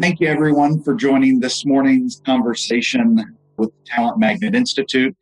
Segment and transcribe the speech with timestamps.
[0.00, 5.14] Thank you, everyone, for joining this morning's conversation with the Talent Magnet Institute.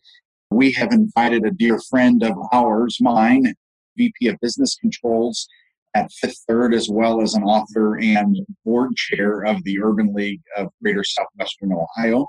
[0.52, 3.54] We have invited a dear friend of ours, mine,
[3.96, 5.48] VP of Business Controls
[5.96, 10.42] at Fifth Third, as well as an author and board chair of the Urban League
[10.56, 12.28] of Greater Southwestern Ohio.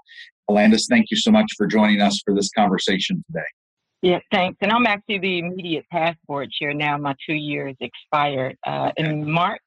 [0.50, 3.46] Alandis, thank you so much for joining us for this conversation today.
[4.02, 4.58] Yeah, thanks.
[4.62, 6.98] And I'm actually the immediate past board chair now.
[6.98, 9.62] My two years expired uh, in March.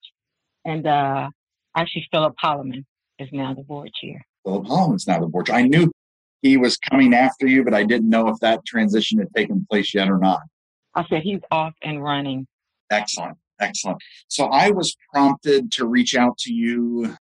[0.64, 1.30] And uh,
[1.76, 2.84] Actually, Philip Holloman
[3.18, 4.24] is now the board chair.
[4.44, 5.56] Philip Holloman's now the board chair.
[5.56, 5.90] I knew
[6.42, 9.94] he was coming after you, but I didn't know if that transition had taken place
[9.94, 10.40] yet or not.
[10.94, 12.46] I said he's off and running.
[12.90, 13.38] Excellent.
[13.60, 13.98] Excellent.
[14.28, 17.16] So I was prompted to reach out to you.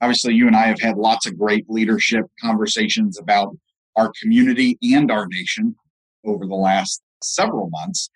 [0.00, 3.56] Obviously, you and I have had lots of great leadership conversations about
[3.96, 5.76] our community and our nation
[6.26, 8.10] over the last several months.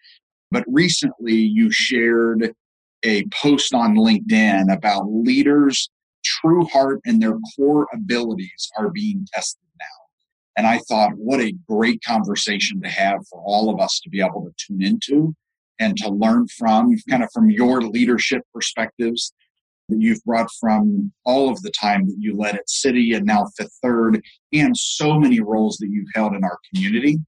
[0.50, 2.52] But recently, you shared
[3.04, 5.90] a post on LinkedIn about leaders'
[6.24, 9.86] true heart and their core abilities are being tested now.
[10.56, 14.20] And I thought, what a great conversation to have for all of us to be
[14.20, 15.34] able to tune into
[15.78, 19.32] and to learn from, kind of from your leadership perspectives
[19.88, 23.46] that you've brought from all of the time that you led at Citi and now
[23.56, 24.20] Fifth Third,
[24.52, 27.18] and so many roles that you've held in our community.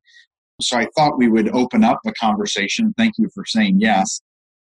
[0.61, 2.93] So I thought we would open up a conversation.
[2.99, 4.21] Thank you for saying yes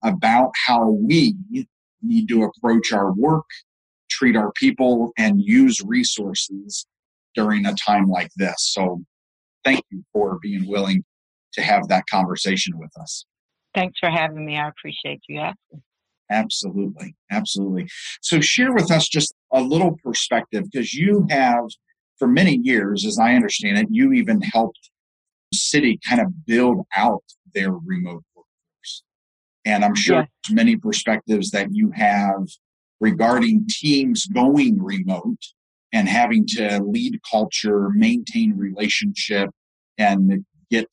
[0.03, 1.35] about how we
[2.03, 3.47] need to approach our work,
[4.11, 6.87] treat our people, and use resources
[7.35, 8.57] during a time like this.
[8.59, 9.03] So,
[9.65, 11.05] thank you for being willing
[11.55, 13.25] to have that conversation with us.
[13.75, 14.59] Thanks for having me.
[14.59, 15.83] I appreciate you asking.
[16.31, 17.15] Absolutely.
[17.31, 17.89] Absolutely.
[18.21, 21.65] So, share with us just a little perspective because you have,
[22.19, 24.91] for many years, as I understand it, you even helped
[25.55, 27.23] Citi kind of build out
[27.55, 28.25] their remote
[29.65, 30.55] and I'm sure yeah.
[30.55, 32.49] many perspectives that you have
[33.01, 35.39] regarding teams going remote
[35.93, 39.51] and having to lead culture, maintain relationship,
[39.99, 40.87] and get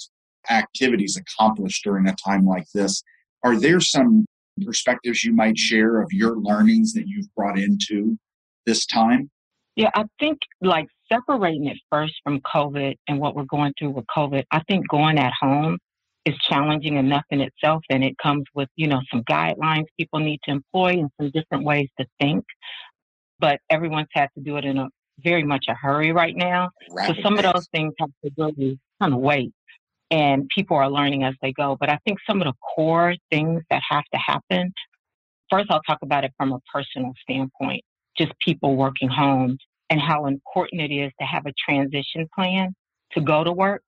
[0.49, 3.01] activities accomplished during a time like this.
[3.43, 4.25] Are there some
[4.65, 8.17] perspectives you might share of your learnings that you've brought into
[8.65, 9.29] this time?
[9.75, 14.05] Yeah, I think like separating it first from COVID and what we're going through with
[14.15, 15.77] COVID, I think going at home
[16.29, 20.39] is challenging enough in itself and it comes with, you know, some guidelines people need
[20.43, 22.45] to employ and some different ways to think.
[23.39, 24.87] But everyone's had to do it in a
[25.19, 26.69] very much a hurry right now.
[27.07, 29.51] So some of those things have to really kind of wait.
[30.11, 31.77] And people are learning as they go.
[31.79, 34.71] But I think some of the core things that have to happen,
[35.49, 37.83] first I'll talk about it from a personal standpoint,
[38.17, 39.57] just people working home
[39.89, 42.73] and how important it is to have a transition plan
[43.13, 43.83] to go to work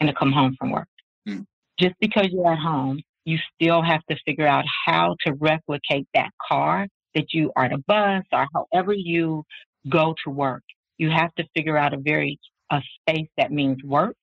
[0.00, 0.88] and to come home from work.
[1.28, 1.44] Mm
[1.78, 6.30] just because you're at home, you still have to figure out how to replicate that
[6.46, 9.42] car that you are the bus or however you
[9.88, 10.62] go to work.
[10.98, 12.38] You have to figure out a very
[12.70, 14.16] a space that means work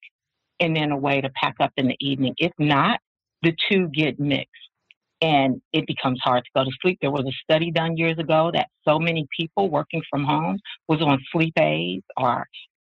[0.59, 2.34] and then a way to pack up in the evening.
[2.38, 3.00] If not,
[3.41, 4.50] the two get mixed
[5.22, 6.97] and it becomes hard to go to sleep.
[7.01, 11.01] There was a study done years ago that so many people working from home was
[11.01, 12.45] on sleep aids or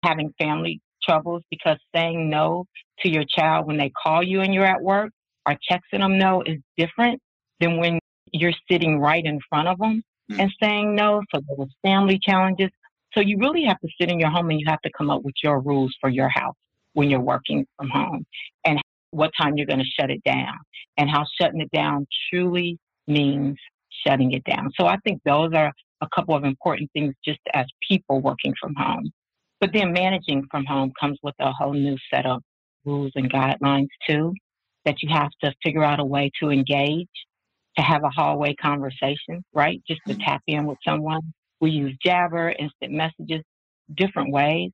[0.03, 2.65] having family troubles because saying no
[2.99, 5.11] to your child when they call you and you're at work
[5.45, 7.21] or texting them no is different
[7.59, 7.99] than when
[8.31, 10.39] you're sitting right in front of them mm.
[10.39, 11.21] and saying no.
[11.33, 12.69] So there's family challenges.
[13.13, 15.23] So you really have to sit in your home and you have to come up
[15.23, 16.55] with your rules for your house
[16.93, 18.25] when you're working from home
[18.65, 18.81] and
[19.11, 20.55] what time you're going to shut it down
[20.97, 22.77] and how shutting it down truly
[23.07, 23.57] means
[24.05, 24.71] shutting it down.
[24.79, 25.71] So I think those are
[26.01, 29.11] a couple of important things just as people working from home.
[29.63, 32.41] But then managing from home comes with a whole new set of
[32.83, 34.33] rules and guidelines too,
[34.83, 37.07] that you have to figure out a way to engage,
[37.77, 39.81] to have a hallway conversation, right?
[39.87, 40.21] Just to mm-hmm.
[40.21, 41.21] tap in with someone.
[41.61, 43.41] We use Jabber, instant messages,
[43.95, 44.71] different ways.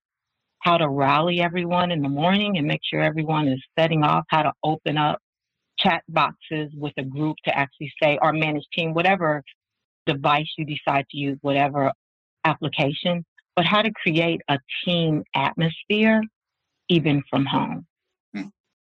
[0.63, 4.41] How to rally everyone in the morning and make sure everyone is setting off, how
[4.41, 5.19] to open up
[5.77, 9.43] chat boxes with a group to actually say, or manage team, whatever
[10.07, 11.91] device you decide to use, whatever
[12.43, 13.23] application,
[13.55, 16.21] but how to create a team atmosphere
[16.89, 17.85] even from home.
[18.33, 18.43] Hmm.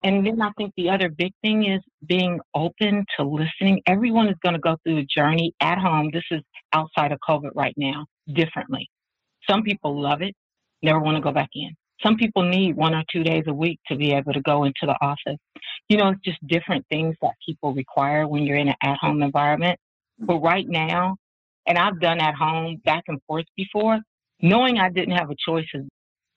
[0.04, 3.82] And then I think the other big thing is being open to listening.
[3.88, 6.10] Everyone is going to go through a journey at home.
[6.12, 6.42] This is
[6.74, 8.90] outside of COVID right now, differently.
[9.50, 10.34] Some people love it.
[10.82, 11.76] never want to go back in.
[12.02, 14.82] Some people need one or two days a week to be able to go into
[14.84, 15.40] the office.
[15.88, 19.24] You know, it's just different things that people require when you're in an at home
[19.24, 19.80] environment.
[20.20, 21.16] But right now,
[21.66, 24.00] and I've done at home back and forth before,
[24.44, 25.86] knowing I didn't have a choice is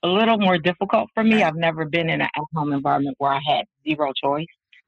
[0.03, 1.43] a little more difficult for me.
[1.43, 4.47] I've never been in an at home environment where I had zero choice.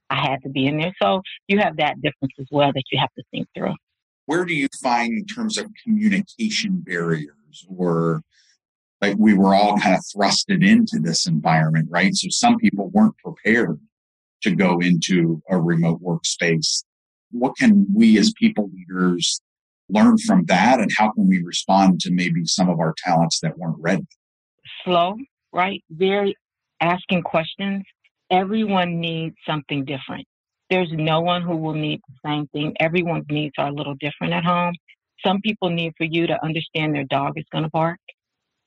[0.08, 0.94] I had to be in there.
[1.02, 3.74] So you have that difference as well that you have to think through.
[4.26, 8.22] Where do you find in terms of communication barriers or
[9.00, 12.14] like we were all kind of thrusted into this environment, right?
[12.14, 13.80] So some people weren't prepared
[14.42, 16.84] to go into a remote workspace.
[17.30, 19.40] What can we as people leaders
[19.88, 20.80] learn from that?
[20.80, 24.06] And how can we respond to maybe some of our talents that weren't ready?
[24.84, 25.16] Slow,
[25.52, 25.82] right?
[25.90, 26.36] Very
[26.80, 27.84] asking questions.
[28.30, 30.26] Everyone needs something different.
[30.70, 32.74] There's no one who will need the same thing.
[32.78, 34.74] Everyone's needs are a little different at home.
[35.24, 37.98] Some people need for you to understand their dog is going to bark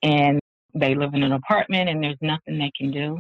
[0.02, 0.40] and
[0.74, 3.20] they live in an apartment and there's nothing they can do.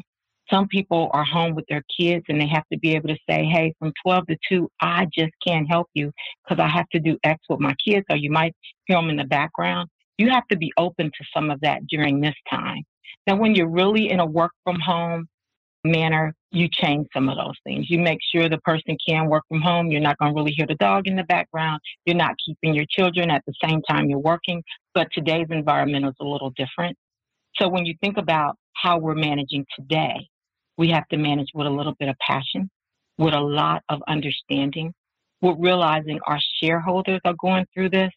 [0.52, 3.46] Some people are home with their kids and they have to be able to say,
[3.46, 6.12] hey, from 12 to 2, I just can't help you
[6.44, 8.54] because I have to do X with my kids, or you might
[8.86, 9.90] hear them in the background.
[10.18, 12.84] You have to be open to some of that during this time.
[13.28, 15.28] Now, when you're really in a work from home
[15.84, 17.90] manner, you change some of those things.
[17.90, 19.90] You make sure the person can work from home.
[19.90, 21.80] You're not going to really hear the dog in the background.
[22.06, 24.62] You're not keeping your children at the same time you're working.
[24.94, 26.98] But today's environment is a little different.
[27.56, 30.28] So when you think about how we're managing today,
[30.82, 32.68] we have to manage with a little bit of passion,
[33.20, 34.92] with a lot of understanding,
[35.40, 38.10] with realizing our shareholders are going through this,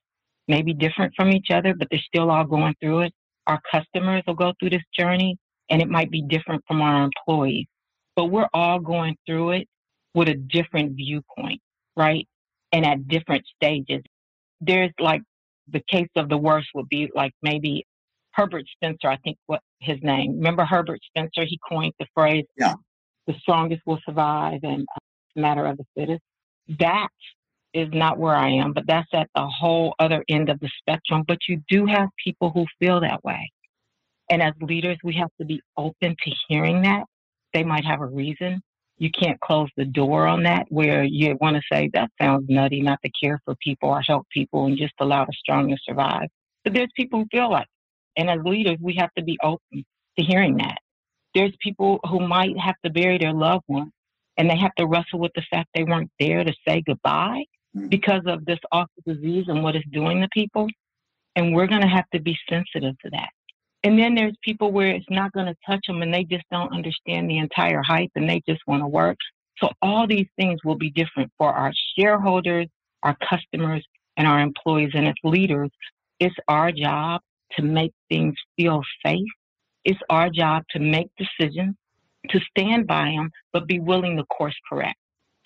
[0.48, 3.12] maybe different from each other, but they're still all going through it.
[3.46, 5.36] Our customers will go through this journey,
[5.68, 7.66] and it might be different from our employees,
[8.16, 9.68] but we're all going through it
[10.14, 11.60] with a different viewpoint,
[11.98, 12.26] right?
[12.72, 14.02] And at different stages.
[14.62, 15.20] There's like
[15.68, 17.84] the case of the worst would be like maybe
[18.34, 20.36] Herbert Spencer, I think what his name.
[20.36, 21.44] Remember Herbert Spencer?
[21.46, 22.74] He coined the phrase, yeah.
[23.26, 26.22] the strongest will survive and uh, matter of the fittest.
[26.80, 27.08] That
[27.72, 31.24] is not where I am, but that's at the whole other end of the spectrum.
[31.26, 33.50] But you do have people who feel that way.
[34.30, 37.04] And as leaders, we have to be open to hearing that.
[37.52, 38.62] They might have a reason.
[38.96, 42.80] You can't close the door on that where you want to say, that sounds nutty
[42.80, 46.28] not to care for people or help people and just allow the strong to survive.
[46.62, 47.66] But there's people who feel like
[48.16, 49.84] and as leaders, we have to be open
[50.18, 50.78] to hearing that.
[51.34, 53.90] There's people who might have to bury their loved one
[54.36, 57.44] and they have to wrestle with the fact they weren't there to say goodbye
[57.76, 57.90] mm.
[57.90, 60.68] because of this awful disease and what it's doing to people.
[61.36, 63.30] And we're going to have to be sensitive to that.
[63.82, 66.72] And then there's people where it's not going to touch them and they just don't
[66.72, 69.18] understand the entire hype and they just want to work.
[69.58, 72.66] So all these things will be different for our shareholders,
[73.02, 73.84] our customers,
[74.16, 74.90] and our employees.
[74.94, 75.70] And as leaders,
[76.18, 77.20] it's our job
[77.56, 79.26] to make things feel safe.
[79.84, 81.74] It's our job to make decisions,
[82.30, 84.96] to stand by them, but be willing to course correct.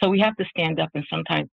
[0.03, 1.49] So we have to stand up and sometimes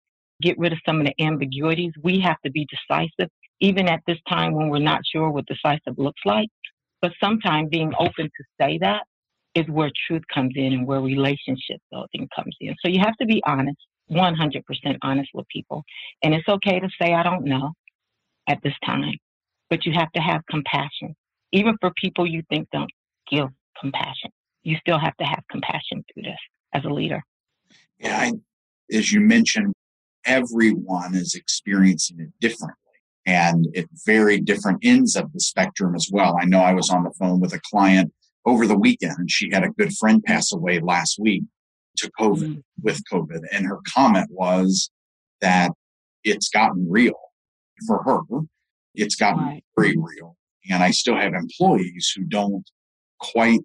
[0.42, 1.92] get rid of some of the ambiguities.
[2.02, 5.96] We have to be decisive, even at this time when we're not sure what decisive
[5.96, 6.48] looks like.
[7.00, 9.02] But sometimes being open to say that
[9.54, 12.74] is where truth comes in and where relationship building comes in.
[12.84, 13.78] So you have to be honest,
[14.10, 14.62] 100%
[15.02, 15.84] honest with people.
[16.22, 17.72] And it's okay to say, I don't know
[18.48, 19.12] at this time
[19.72, 21.16] but you have to have compassion.
[21.50, 22.90] Even for people you think don't
[23.30, 23.48] give
[23.80, 24.30] compassion,
[24.62, 26.38] you still have to have compassion through this
[26.74, 27.22] as a leader.
[27.98, 28.32] Yeah, I,
[28.94, 29.72] as you mentioned,
[30.26, 32.76] everyone is experiencing it differently
[33.24, 36.36] and at very different ends of the spectrum as well.
[36.38, 38.12] I know I was on the phone with a client
[38.44, 41.44] over the weekend and she had a good friend pass away last week
[41.96, 42.60] to COVID mm-hmm.
[42.82, 43.40] with COVID.
[43.50, 44.90] And her comment was
[45.40, 45.70] that
[46.24, 47.18] it's gotten real
[47.86, 48.20] for her
[48.94, 49.64] it's gotten right.
[49.76, 50.36] very real.
[50.70, 52.64] And I still have employees who don't
[53.18, 53.60] quite,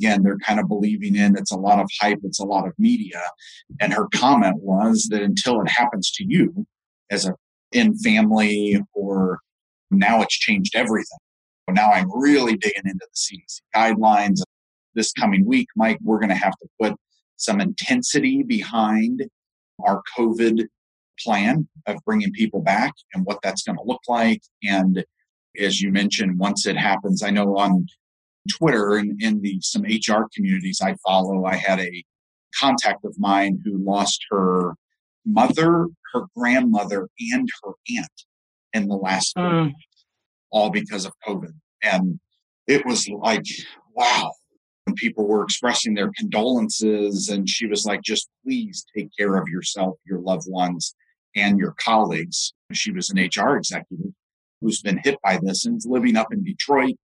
[0.00, 2.72] again, they're kind of believing in it's a lot of hype, it's a lot of
[2.78, 3.22] media.
[3.80, 6.66] And her comment was that until it happens to you
[7.10, 7.34] as a
[7.72, 9.40] in family or
[9.90, 11.18] now it's changed everything.
[11.68, 14.40] So now I'm really digging into the CDC guidelines.
[14.94, 16.94] This coming week, Mike, we're going to have to put
[17.36, 19.24] some intensity behind
[19.84, 20.66] our COVID
[21.24, 24.42] plan of bringing people back and what that's going to look like.
[24.62, 25.04] And
[25.58, 27.86] as you mentioned, once it happens, I know on
[28.50, 32.04] Twitter and in the some HR communities I follow, I had a
[32.58, 34.74] contact of mine who lost her
[35.26, 38.24] mother, her grandmother, and her aunt
[38.72, 39.72] in the last mm.
[40.50, 41.52] all because of COVID.
[41.82, 42.18] And
[42.66, 43.44] it was like,
[43.94, 44.32] wow.
[44.84, 49.46] When people were expressing their condolences, and she was like, just please take care of
[49.46, 50.94] yourself, your loved ones,
[51.40, 52.52] and your colleagues.
[52.72, 54.12] She was an HR executive
[54.60, 56.96] who's been hit by this and is living up in Detroit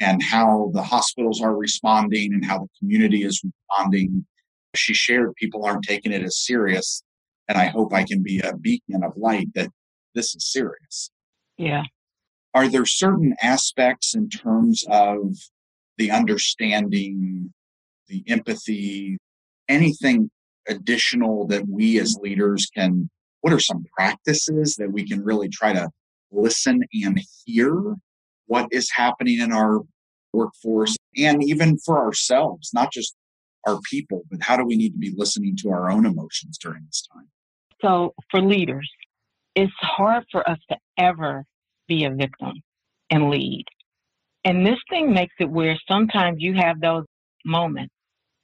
[0.00, 4.24] and how the hospitals are responding and how the community is responding.
[4.74, 7.02] She shared people aren't taking it as serious.
[7.48, 9.70] And I hope I can be a beacon of light that
[10.14, 11.10] this is serious.
[11.58, 11.82] Yeah.
[12.54, 15.36] Are there certain aspects in terms of
[15.98, 17.52] the understanding,
[18.08, 19.18] the empathy,
[19.68, 20.30] anything
[20.68, 23.10] additional that we as leaders can?
[23.40, 25.88] What are some practices that we can really try to
[26.30, 27.96] listen and hear
[28.46, 29.80] what is happening in our
[30.32, 33.14] workforce and even for ourselves, not just
[33.66, 36.84] our people, but how do we need to be listening to our own emotions during
[36.86, 37.28] this time?
[37.82, 38.88] So, for leaders,
[39.54, 41.44] it's hard for us to ever
[41.88, 42.52] be a victim
[43.10, 43.64] and lead.
[44.44, 47.04] And this thing makes it where sometimes you have those
[47.44, 47.94] moments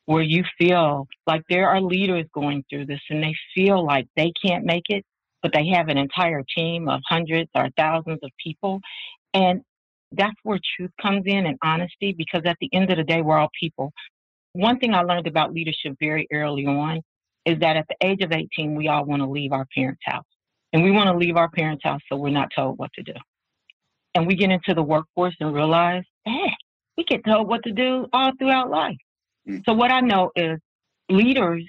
[0.06, 4.32] where you feel like there are leaders going through this and they feel like they
[4.44, 5.04] can't make it,
[5.42, 8.80] but they have an entire team of hundreds or thousands of people.
[9.34, 9.60] And
[10.12, 13.38] that's where truth comes in and honesty, because at the end of the day, we're
[13.38, 13.92] all people.
[14.52, 17.02] One thing I learned about leadership very early on
[17.44, 20.24] is that at the age of 18, we all want to leave our parents' house.
[20.72, 23.12] And we want to leave our parents' house so we're not told what to do.
[24.14, 26.52] And we get into the workforce and realize, hey,
[26.96, 28.96] we get told what to do all throughout life.
[29.64, 30.58] So what I know is
[31.08, 31.64] leaders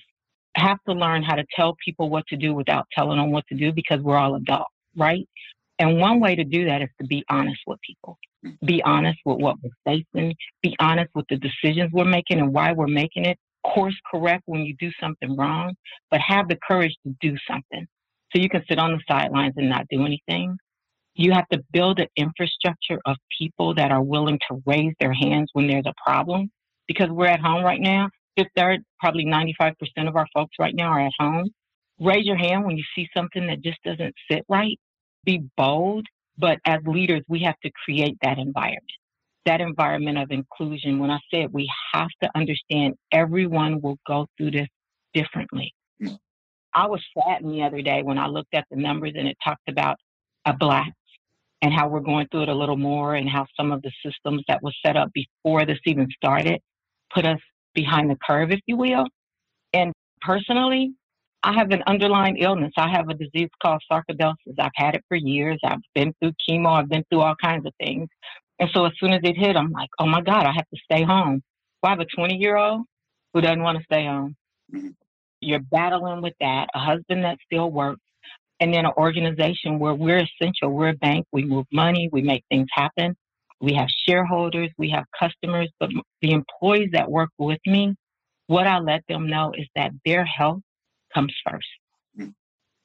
[0.56, 3.56] have to learn how to tell people what to do without telling them what to
[3.56, 5.28] do because we're all adults, right?
[5.80, 8.18] And one way to do that is to be honest with people.
[8.66, 10.36] Be honest with what we're facing.
[10.62, 13.38] Be honest with the decisions we're making and why we're making it.
[13.64, 15.76] Course correct when you do something wrong,
[16.10, 17.86] but have the courage to do something.
[18.34, 20.58] So you can sit on the sidelines and not do anything.
[21.16, 25.50] You have to build an infrastructure of people that are willing to raise their hands
[25.54, 26.50] when there's a problem.
[26.88, 28.10] Because we're at home right now.
[28.38, 29.74] Fifth third, probably 95%
[30.08, 31.50] of our folks right now are at home.
[32.00, 34.78] Raise your hand when you see something that just doesn't sit right
[35.28, 36.08] be bold,
[36.40, 38.90] but as leaders, we have to create that environment,
[39.46, 40.98] that environment of inclusion.
[40.98, 44.68] When I said we have to understand everyone will go through this
[45.14, 45.74] differently.
[46.74, 49.68] I was saddened the other day when I looked at the numbers and it talked
[49.68, 49.98] about
[50.46, 50.94] a black
[51.62, 54.44] and how we're going through it a little more and how some of the systems
[54.48, 56.62] that were set up before this even started
[57.18, 57.40] put us
[57.74, 59.06] behind the curve, if you will.
[59.74, 60.94] And personally,
[61.44, 62.74] I have an underlying illness.
[62.78, 64.60] I have a disease called sarcoidosis.
[64.60, 65.60] I've had it for years.
[65.64, 66.80] I've been through chemo.
[66.80, 68.08] I've been through all kinds of things.
[68.60, 70.80] And so as soon as it hit, I'm like, oh my God, I have to
[70.84, 71.42] stay home.
[71.82, 72.84] Well, I have a 20 year old
[73.34, 74.36] who doesn't want to stay home.
[74.74, 74.90] Mm-hmm.
[75.42, 78.02] You're battling with that, a husband that still works,
[78.60, 80.72] and then an organization where we're essential.
[80.72, 81.28] We're a bank.
[81.32, 82.10] We move money.
[82.12, 83.16] We make things happen.
[83.60, 84.70] We have shareholders.
[84.78, 85.70] We have customers.
[85.80, 85.90] But
[86.22, 87.96] the employees that work with me,
[88.48, 90.62] what I let them know is that their health
[91.14, 91.68] comes first.
[92.18, 92.34] Mm.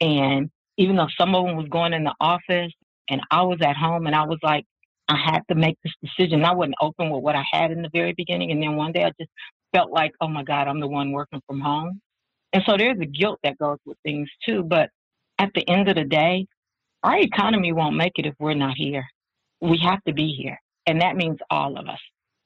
[0.00, 2.72] And even though some of them was going in the office
[3.08, 4.64] and I was at home and I was like,
[5.08, 6.44] I had to make this decision.
[6.44, 8.50] I wasn't open with what I had in the very beginning.
[8.50, 9.30] And then one day I just
[9.74, 12.00] felt like, oh my God, I'm the one working from home.
[12.52, 14.62] And so there's a guilt that goes with things too.
[14.62, 14.90] But
[15.38, 16.46] at the end of the day,
[17.02, 19.04] our economy won't make it if we're not here.
[19.62, 20.58] We have to be here.
[20.86, 22.00] And that means all of us.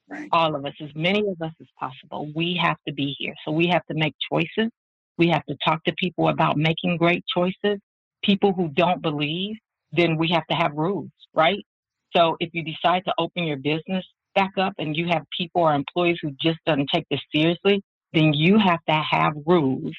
[0.09, 0.29] Right.
[0.31, 2.31] All of us, as many of us as possible.
[2.33, 3.33] We have to be here.
[3.43, 4.69] So we have to make choices
[5.17, 7.79] we have to talk to people about making great choices.
[8.23, 9.55] People who don't believe,
[9.91, 11.63] then we have to have rules, right?
[12.15, 14.05] So if you decide to open your business
[14.35, 17.81] back up and you have people or employees who just doesn't take this seriously,
[18.13, 19.93] then you have to have rules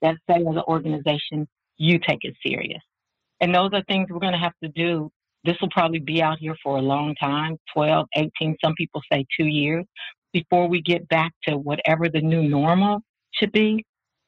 [0.00, 2.82] that say as an organization, you take it serious.
[3.40, 5.10] And those are things we're going to have to do.
[5.44, 9.24] This will probably be out here for a long time 12, 18, some people say
[9.38, 9.84] two years
[10.32, 13.00] before we get back to whatever the new normal
[13.32, 13.84] should be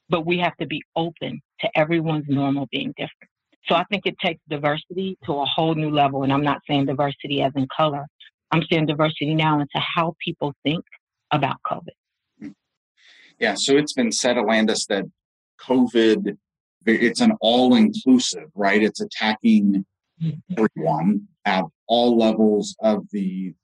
[0.09, 3.31] but we have to be open to everyone's normal being different.
[3.67, 6.23] So I think it takes diversity to a whole new level.
[6.23, 8.07] And I'm not saying diversity as in color.
[8.51, 10.85] I'm saying diversity now into how people think
[11.31, 12.53] about COVID.
[13.41, 13.55] Yeah.
[13.55, 15.05] So it's been said, Alandis, that
[15.61, 16.37] COVID,
[16.87, 18.83] it's an all inclusive, right?
[18.83, 19.85] It's attacking
[20.57, 23.55] everyone at all levels of the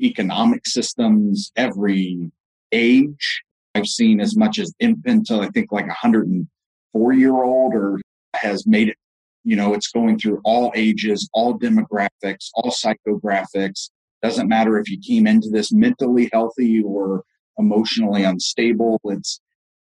[0.00, 2.30] economic systems, every
[2.72, 3.42] age,
[3.74, 8.00] I've seen as much as infant to I think like a 104 year old or
[8.34, 8.96] has made it,
[9.44, 13.90] you know, it's going through all ages, all demographics, all psychographics.
[14.22, 17.22] Doesn't matter if you came into this mentally healthy or
[17.58, 19.00] emotionally unstable.
[19.04, 19.40] It's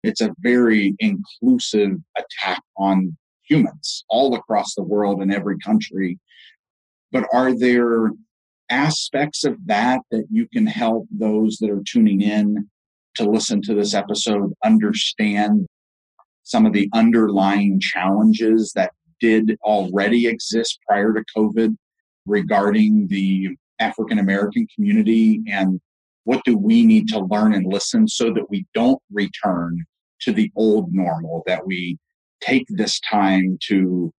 [0.04, 6.20] it's a very inclusive attack on humans all across the world in every country.
[7.12, 8.12] But are there
[8.70, 12.70] aspects of that that you can help those that are tuning in
[13.16, 15.68] to listen to this episode understand
[16.44, 21.76] some of the underlying challenges that did already exist prior to COVID
[22.26, 25.80] regarding the African American community and
[26.26, 29.86] what do we need to learn and listen so that we don't return
[30.22, 31.98] to the old normal, that we
[32.46, 34.12] take this time to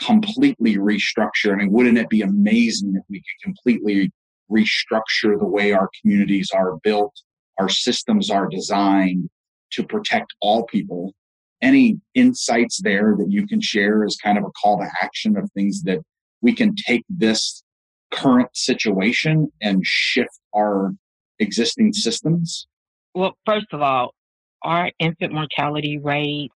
[0.00, 1.52] completely restructure.
[1.52, 4.10] I mean, wouldn't it be amazing if we could completely
[4.50, 7.14] restructure the way our communities are built,
[7.58, 9.30] our systems are designed
[9.72, 11.14] to protect all people?
[11.60, 15.50] Any insights there that you can share as kind of a call to action of
[15.52, 16.00] things that
[16.40, 17.62] we can take this
[18.10, 20.92] current situation and shift our
[21.38, 22.66] existing systems?
[23.14, 24.14] Well, first of all,
[24.62, 26.50] our infant mortality rate,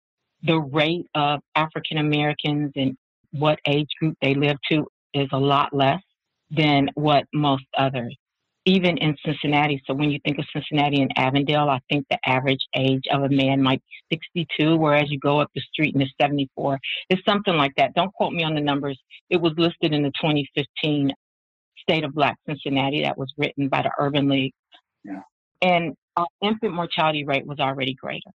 [0.47, 2.97] the rate of African Americans and
[3.33, 6.01] what age group they live to is a lot less
[6.51, 8.17] than what most others.
[8.65, 12.65] Even in Cincinnati, so when you think of Cincinnati and Avondale, I think the average
[12.75, 16.13] age of a man might be 62, whereas you go up the street and it's
[16.21, 16.79] 74.
[17.09, 17.95] It's something like that.
[17.95, 18.99] Don't quote me on the numbers.
[19.31, 21.13] It was listed in the 2015
[21.79, 24.53] State of Black Cincinnati that was written by the Urban League.
[25.05, 25.23] Yeah.
[25.63, 28.31] And our infant mortality rate was already greater.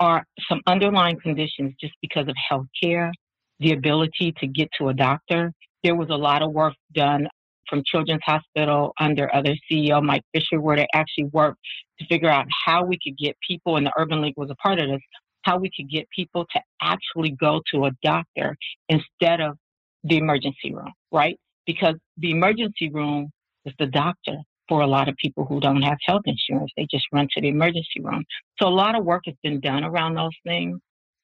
[0.00, 3.12] Are some underlying conditions just because of health care,
[3.60, 5.52] the ability to get to a doctor.
[5.82, 7.28] There was a lot of work done
[7.68, 11.60] from Children's Hospital under other CEO Mike Fisher, where they actually worked
[11.98, 14.80] to figure out how we could get people, and the Urban League was a part
[14.80, 15.00] of this,
[15.42, 18.56] how we could get people to actually go to a doctor
[18.88, 19.56] instead of
[20.02, 21.38] the emergency room, right?
[21.66, 23.30] Because the emergency room
[23.64, 24.36] is the doctor
[24.68, 26.70] for a lot of people who don't have health insurance.
[26.76, 28.24] They just run to the emergency room.
[28.60, 30.78] So a lot of work has been done around those things.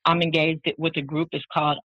[0.04, 1.28] I'm engaged with a group.
[1.32, 1.78] It's called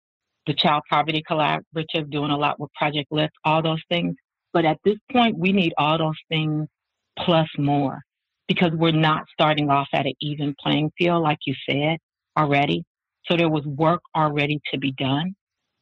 [0.48, 4.16] the Child Poverty Collaborative, doing a lot with Project Lift, all those things.
[4.54, 6.68] But at this point, we need all those things
[7.20, 8.00] plus more
[8.48, 11.98] because we're not starting off at an even playing field, like you said
[12.38, 12.84] already.
[13.26, 15.36] So there was work already to be done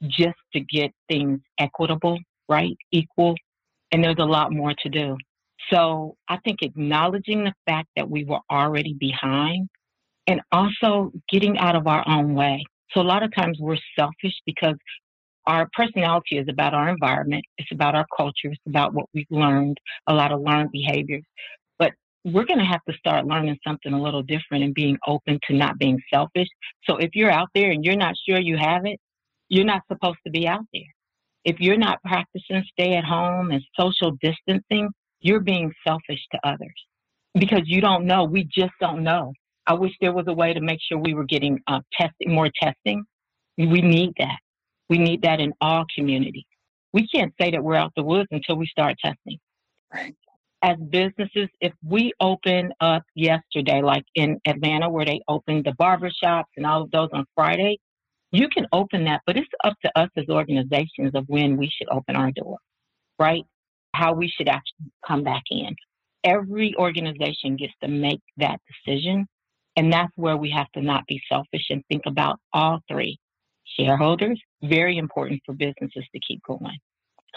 [0.03, 2.17] just to get things equitable,
[2.49, 2.75] right?
[2.91, 3.35] Equal.
[3.91, 5.17] And there's a lot more to do.
[5.71, 9.69] So I think acknowledging the fact that we were already behind
[10.27, 12.63] and also getting out of our own way.
[12.91, 14.75] So a lot of times we're selfish because
[15.45, 17.43] our personality is about our environment.
[17.57, 18.49] It's about our culture.
[18.49, 21.23] It's about what we've learned, a lot of learned behaviors.
[21.79, 25.39] But we're going to have to start learning something a little different and being open
[25.47, 26.47] to not being selfish.
[26.85, 28.99] So if you're out there and you're not sure you have it,
[29.49, 30.83] you're not supposed to be out there.
[31.43, 34.89] If you're not practicing stay at home and social distancing,
[35.23, 36.75] you're being selfish to others
[37.33, 38.25] because you don't know.
[38.25, 39.33] We just don't know.
[39.65, 42.49] I wish there was a way to make sure we were getting uh, testing, more
[42.61, 43.03] testing.
[43.57, 44.37] We need that.
[44.89, 46.43] We need that in all communities.
[46.91, 49.39] We can't say that we're out the woods until we start testing.
[49.93, 50.13] Right.
[50.61, 56.51] As businesses, if we open up yesterday, like in Atlanta, where they opened the barbershops
[56.57, 57.77] and all of those on Friday,
[58.31, 61.87] you can open that, but it's up to us as organizations of when we should
[61.89, 62.57] open our door,
[63.19, 63.43] right?
[63.93, 65.75] How we should actually come back in.
[66.23, 69.27] Every organization gets to make that decision.
[69.75, 73.17] And that's where we have to not be selfish and think about all three.
[73.79, 76.77] Shareholders, very important for businesses to keep going.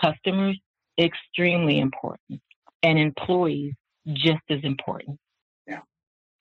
[0.01, 0.59] Customers,
[0.99, 2.41] extremely important.
[2.83, 3.73] And employees,
[4.13, 5.19] just as important.
[5.67, 5.81] Yeah.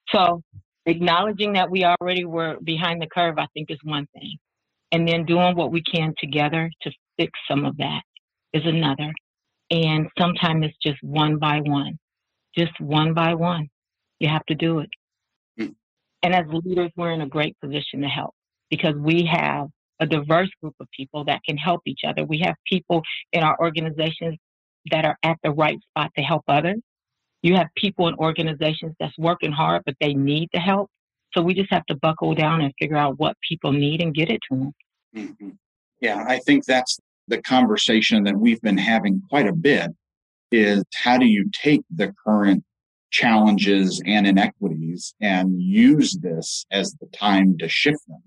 [0.09, 0.41] So
[0.85, 4.37] acknowledging that we already were behind the curve, I think is one thing.
[4.91, 8.01] And then doing what we can together to fix some of that
[8.53, 9.13] is another.
[9.71, 11.97] And sometimes it's just one by one,
[12.55, 13.67] just one by one.
[14.19, 14.89] You have to do it.
[15.59, 15.75] Mm.
[16.23, 18.33] And as leaders, we're in a great position to help
[18.69, 19.67] because we have
[19.99, 22.25] a diverse group of people that can help each other.
[22.25, 23.01] We have people
[23.31, 24.37] in our organizations
[24.91, 26.81] that are at the right spot to help others.
[27.41, 30.89] You have people in organizations that's working hard, but they need the help.
[31.33, 34.29] So we just have to buckle down and figure out what people need and get
[34.29, 34.71] it to them.
[35.15, 35.49] Mm-hmm.
[36.01, 39.91] Yeah, I think that's the conversation that we've been having quite a bit
[40.51, 42.63] is how do you take the current
[43.11, 48.21] challenges and inequities and use this as the time to shift them,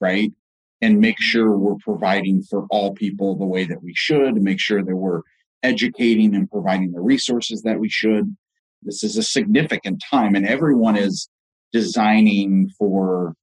[0.00, 0.32] right?
[0.80, 4.82] And make sure we're providing for all people the way that we should, make sure
[4.82, 5.22] that we're
[5.62, 8.34] educating and providing the resources that we should.
[8.82, 11.28] This is a significant time, and everyone is
[11.70, 13.34] designing for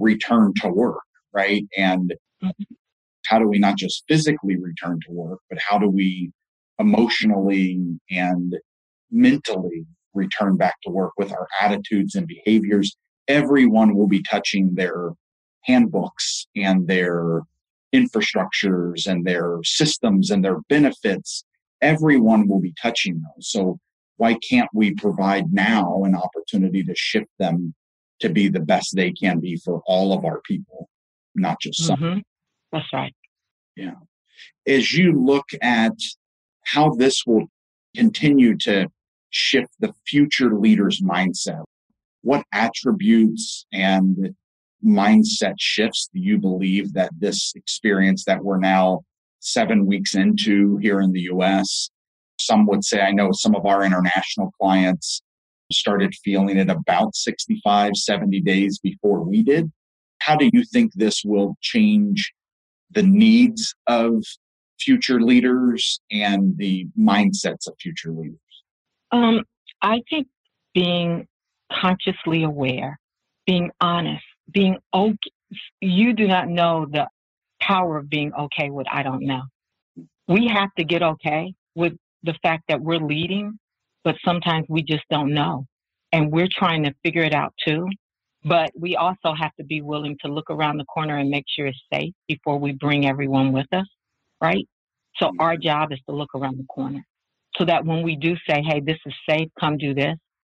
[0.00, 1.02] return to work,
[1.34, 1.64] right?
[1.76, 2.74] And mm-hmm
[3.28, 6.30] how do we not just physically return to work, but how do we
[6.78, 8.56] emotionally and
[9.10, 12.96] mentally return back to work with our attitudes and behaviors?
[13.28, 15.12] Everyone will be touching their
[15.62, 17.42] handbooks and their
[17.94, 21.44] infrastructures and their systems and their benefits.
[21.82, 23.50] Everyone will be touching those.
[23.50, 23.78] So
[24.16, 27.74] why can't we provide now an opportunity to shift them
[28.20, 30.88] to be the best they can be for all of our people,
[31.34, 31.98] not just some?
[31.98, 32.18] Mm-hmm.
[32.72, 33.14] That's right.
[33.76, 33.94] Yeah.
[34.66, 35.92] As you look at
[36.64, 37.46] how this will
[37.94, 38.88] continue to
[39.30, 41.64] shift the future leader's mindset?
[42.22, 44.34] What attributes and
[44.84, 49.02] mindset shifts do you believe that this experience that we're now
[49.40, 51.90] seven weeks into here in the US?
[52.40, 55.22] Some would say, I know some of our international clients
[55.72, 59.70] started feeling it about 65, 70 days before we did.
[60.20, 62.32] How do you think this will change
[62.90, 64.24] the needs of
[64.78, 68.38] future leaders and the mindsets of future leaders?
[69.12, 69.44] Um,
[69.82, 70.28] I think
[70.74, 71.26] being
[71.72, 72.98] consciously aware,
[73.46, 75.30] being honest, being okay.
[75.80, 77.06] You do not know the
[77.60, 79.42] power of being okay with I don't know.
[80.28, 81.92] We have to get okay with
[82.24, 83.58] the fact that we're leading,
[84.02, 85.66] but sometimes we just don't know.
[86.12, 87.86] And we're trying to figure it out too.
[88.46, 91.66] But we also have to be willing to look around the corner and make sure
[91.66, 93.86] it's safe before we bring everyone with us,
[94.40, 94.66] right?
[95.16, 95.40] So mm-hmm.
[95.40, 97.04] our job is to look around the corner
[97.56, 100.16] so that when we do say, hey, this is safe, come do this,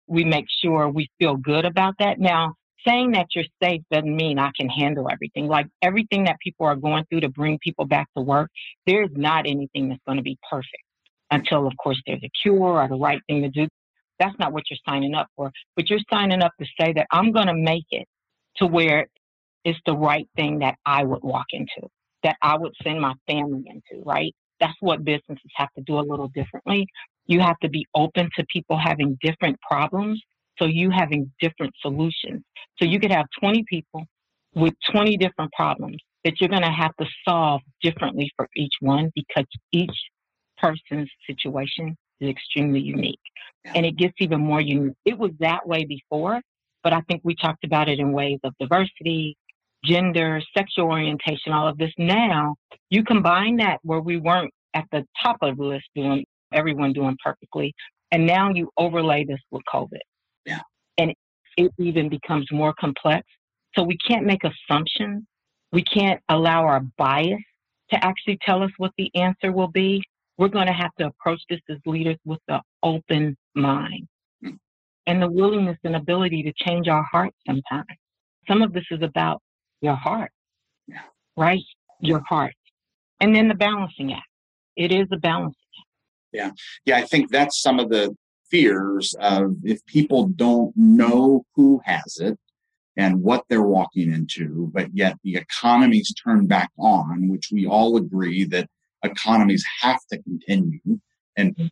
[0.08, 2.20] we make sure we feel good about that.
[2.20, 5.48] Now, saying that you're safe doesn't mean I can handle everything.
[5.48, 8.50] Like everything that people are going through to bring people back to work,
[8.86, 10.84] there's not anything that's going to be perfect
[11.32, 13.68] until, of course, there's a cure or the right thing to do.
[14.20, 15.52] That's not what you're signing up for.
[15.76, 18.08] But you're signing up to say that I'm going to make it
[18.58, 19.08] to where
[19.64, 21.88] it's the right thing that I would walk into,
[22.24, 24.34] that I would send my family into, right?
[24.60, 26.88] That's what businesses have to do a little differently.
[27.26, 30.22] You have to be open to people having different problems.
[30.58, 32.44] So you having different solutions.
[32.80, 34.06] So you could have 20 people
[34.56, 39.12] with 20 different problems that you're going to have to solve differently for each one
[39.14, 39.92] because each
[40.58, 43.20] person's situation is extremely unique.
[43.66, 44.96] And it gets even more unique.
[45.06, 46.42] It was that way before,
[46.84, 49.36] but I think we talked about it in ways of diversity,
[49.84, 51.92] gender, sexual orientation, all of this.
[51.98, 52.56] Now
[52.90, 57.18] you combine that where we weren't at the top of the list doing everyone doing
[57.24, 57.74] perfectly.
[58.12, 60.00] And now you overlay this with COVID.
[60.46, 60.62] Yeah.
[60.98, 61.14] And
[61.58, 63.28] it even becomes more complex.
[63.76, 65.24] So we can't make assumptions.
[65.72, 67.42] We can't allow our bias
[67.92, 70.02] to actually tell us what the answer will be.
[70.38, 74.08] We're going to have to approach this as leaders with an open mind
[75.08, 77.88] and the willingness and ability to change our hearts sometimes.
[78.48, 79.42] Some of this is about
[79.82, 80.32] your heart,
[81.36, 81.64] right?
[82.02, 82.54] Your heart.
[83.20, 84.28] And then the balancing act.
[84.76, 85.88] It is a balancing act.
[86.34, 86.52] Yeah.
[86.86, 86.98] Yeah.
[86.98, 88.16] I think that's some of the
[88.52, 92.38] fears of if people don't know who has it
[92.96, 97.98] and what they're walking into, but yet the economy's turned back on, which we all
[97.98, 98.70] agree that
[99.04, 101.00] economies have to continue
[101.36, 101.68] and mm-hmm.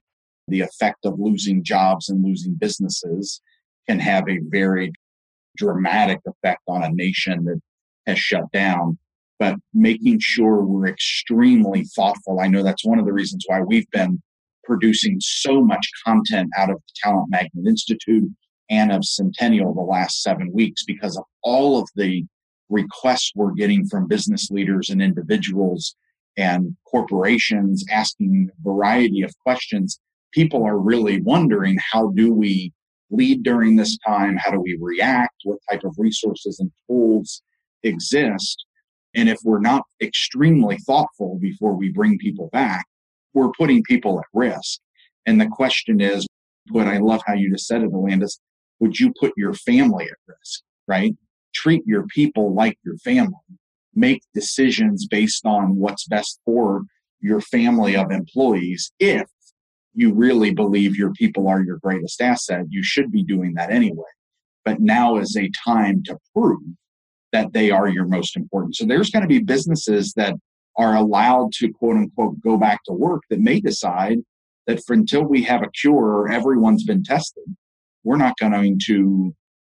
[0.47, 3.41] the effect of losing jobs and losing businesses
[3.87, 4.91] can have a very
[5.57, 7.59] dramatic effect on a nation that
[8.07, 8.97] has shut down.
[9.37, 12.39] But making sure we're extremely thoughtful.
[12.39, 14.21] I know that's one of the reasons why we've been
[14.63, 18.29] producing so much content out of the Talent Magnet Institute
[18.69, 22.25] and of Centennial the last seven weeks because of all of the
[22.69, 25.95] requests we're getting from business leaders and individuals
[26.37, 29.99] and corporations asking a variety of questions.
[30.33, 32.73] People are really wondering how do we
[33.09, 34.35] lead during this time?
[34.37, 35.35] How do we react?
[35.43, 37.41] What type of resources and tools
[37.83, 38.65] exist?
[39.15, 42.85] And if we're not extremely thoughtful before we bring people back,
[43.33, 44.79] we're putting people at risk.
[45.25, 46.27] And the question is,
[46.67, 48.39] but I love how you just said it, Alandis,
[48.79, 51.13] would you put your family at risk, right?
[51.53, 53.33] Treat your people like your family.
[53.95, 56.83] Make decisions based on what's best for
[57.21, 58.91] your family of employees.
[58.99, 59.27] If
[59.93, 64.03] you really believe your people are your greatest asset, you should be doing that anyway.
[64.65, 66.61] But now is a time to prove
[67.31, 68.75] that they are your most important.
[68.75, 70.35] So there's going to be businesses that
[70.77, 74.19] are allowed to quote unquote go back to work that may decide
[74.67, 77.43] that for until we have a cure or everyone's been tested,
[78.03, 79.33] we're not going to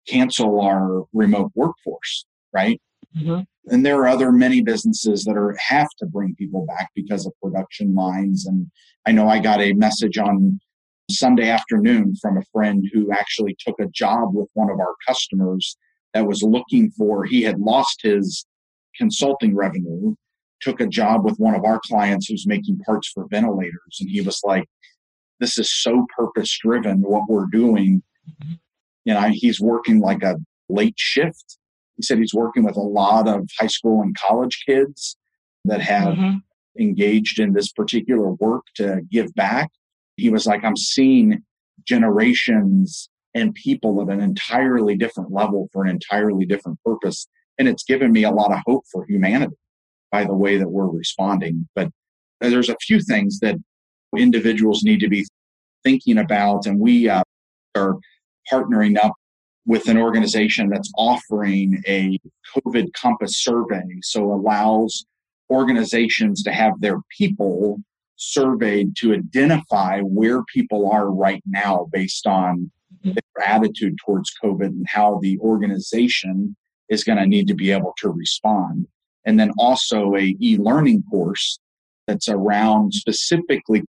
[0.09, 2.81] cancel our remote workforce, right?
[3.17, 3.41] Mm-hmm.
[3.73, 7.33] And there are other many businesses that are have to bring people back because of
[7.43, 8.47] production lines.
[8.47, 8.71] And
[9.07, 10.61] I know I got a message on
[11.11, 15.77] Sunday afternoon from a friend who actually took a job with one of our customers
[16.15, 18.47] that was looking for, he had lost his
[18.97, 20.15] consulting revenue
[20.61, 23.99] took a job with one of our clients who's making parts for ventilators.
[24.01, 24.65] And he was like,
[25.41, 28.03] this is so purpose driven, what we're doing.
[28.29, 28.55] Mm-hmm.
[29.05, 30.37] You know, he's working like a
[30.69, 31.59] late shift.
[31.99, 35.17] He said he's working with a lot of high school and college kids
[35.65, 36.39] that have mm-hmm.
[36.81, 39.69] engaged in this particular work to give back.
[40.17, 41.43] He was like, I'm seeing
[41.87, 47.27] generations and people at an entirely different level for an entirely different purpose.
[47.59, 49.57] And it's given me a lot of hope for humanity
[50.11, 51.69] by the way that we're responding.
[51.75, 51.91] But
[52.41, 53.57] there's a few things that
[54.17, 55.27] individuals need to be
[55.85, 57.23] thinking about, and we uh,
[57.77, 57.97] are
[58.51, 59.13] partnering up
[59.69, 62.19] with an organization that's offering a
[62.57, 63.85] COVID Compass survey.
[64.01, 65.05] So allows
[65.51, 67.79] organizations to have their people
[68.17, 72.71] surveyed to identify where people are right now based on
[73.05, 73.11] mm-hmm.
[73.13, 76.57] their attitude towards COVID and how the organization
[76.89, 78.87] is going to need to be able to respond.
[79.27, 81.59] And then also a e-learning course
[82.07, 83.85] that's around specifically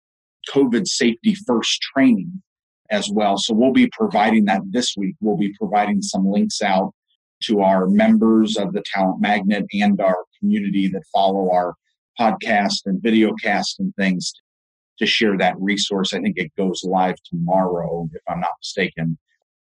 [0.53, 2.41] COVID safety first training
[2.91, 3.37] as well.
[3.37, 5.15] So we'll be providing that this week.
[5.21, 6.93] We'll be providing some links out
[7.43, 11.73] to our members of the Talent Magnet and our community that follow our
[12.19, 14.31] podcast and video cast and things
[14.99, 16.13] to share that resource.
[16.13, 19.17] I think it goes live tomorrow, if I'm not mistaken.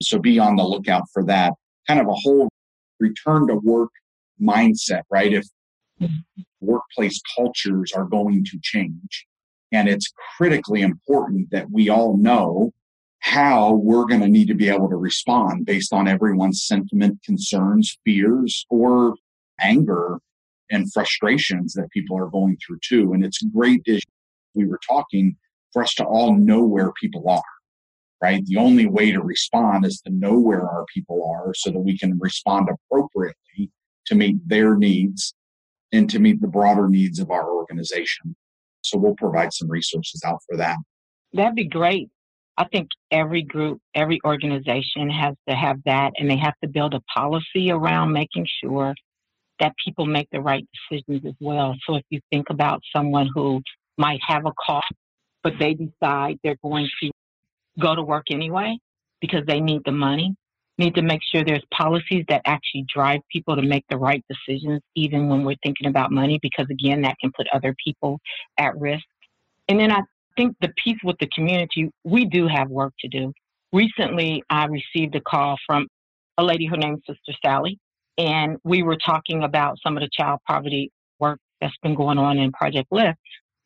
[0.02, 1.54] So be on the lookout for that.
[1.88, 2.50] Kind of a whole
[3.00, 3.92] return to work
[4.42, 5.34] mindset, right?
[5.34, 5.46] If
[6.62, 9.28] workplace cultures are going to change.
[9.72, 12.72] And it's critically important that we all know
[13.20, 17.98] how we're going to need to be able to respond based on everyone's sentiment, concerns,
[18.06, 19.16] fears, or
[19.60, 20.20] anger
[20.72, 23.14] and frustrations that people are going through too.
[23.14, 24.02] And it's great as
[24.54, 25.36] we were talking
[25.74, 27.42] for us to all know where people are,
[28.22, 28.46] right?
[28.46, 31.98] The only way to respond is to know where our people are so that we
[31.98, 33.72] can respond appropriately
[34.06, 35.34] to meet their needs
[35.92, 38.36] and to meet the broader needs of our organization.
[38.82, 40.78] So we'll provide some resources out for that.
[41.34, 42.10] That'd be great.
[42.60, 46.94] I think every group, every organization has to have that, and they have to build
[46.94, 48.94] a policy around making sure
[49.62, 51.74] that people make the right decisions as well.
[51.88, 53.62] So if you think about someone who
[53.98, 54.84] might have a cough,
[55.42, 57.12] but they decide they're going to
[57.80, 58.78] go to work anyway
[59.22, 60.36] because they need the money,
[60.78, 64.82] need to make sure there's policies that actually drive people to make the right decisions,
[64.96, 68.20] even when we're thinking about money, because again, that can put other people
[68.58, 69.06] at risk.
[69.70, 70.02] And then I
[70.40, 73.34] think the piece with the community, we do have work to do.
[73.74, 75.88] Recently, I received a call from
[76.38, 77.78] a lady, her name's Sister Sally,
[78.18, 82.38] and we were talking about some of the child poverty work that's been going on
[82.38, 83.20] in Project Lift.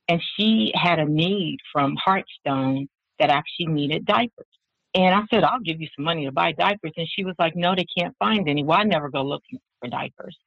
[0.10, 2.88] And she had a need from Heartstone
[3.20, 4.48] that actually needed diapers.
[4.96, 6.92] And I said, I'll give you some money to buy diapers.
[6.98, 8.64] And she was like, No, they can't find any.
[8.64, 10.38] Well, I never go looking for diapers.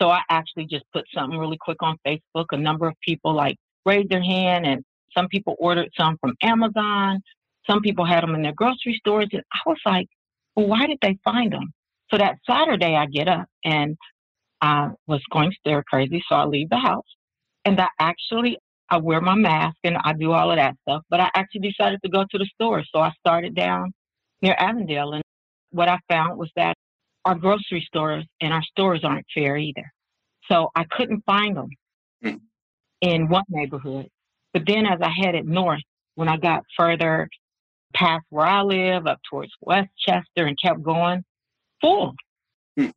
[0.00, 2.46] So I actually just put something really quick on Facebook.
[2.50, 4.82] A number of people like raised their hand and
[5.16, 7.22] some people ordered some from Amazon.
[7.68, 9.28] Some people had them in their grocery stores.
[9.32, 10.08] And I was like,
[10.54, 11.72] well, why did they find them?
[12.10, 13.96] So that Saturday, I get up and
[14.60, 16.22] I was going stir crazy.
[16.28, 17.06] So I leave the house
[17.64, 18.58] and I actually,
[18.90, 21.02] I wear my mask and I do all of that stuff.
[21.10, 22.82] But I actually decided to go to the store.
[22.94, 23.92] So I started down
[24.42, 25.14] near Avondale.
[25.14, 25.24] And
[25.70, 26.76] what I found was that
[27.24, 29.90] our grocery stores and our stores aren't fair either.
[30.50, 31.70] So I couldn't find them
[32.22, 32.40] mm.
[33.00, 34.08] in one neighborhood.
[34.54, 35.82] But then as I headed north,
[36.14, 37.28] when I got further
[37.92, 41.24] past where I live, up towards West Chester and kept going,
[41.80, 42.14] full.
[42.78, 42.90] Hmm.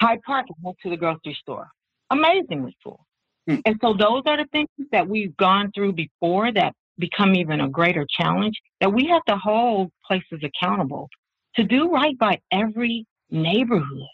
[0.00, 1.68] Hyde Park, I went to the grocery store.
[2.10, 3.06] Amazingly full.
[3.48, 3.56] Hmm.
[3.64, 7.68] And so those are the things that we've gone through before that become even a
[7.68, 11.08] greater challenge that we have to hold places accountable
[11.56, 14.08] to do right by every neighborhood.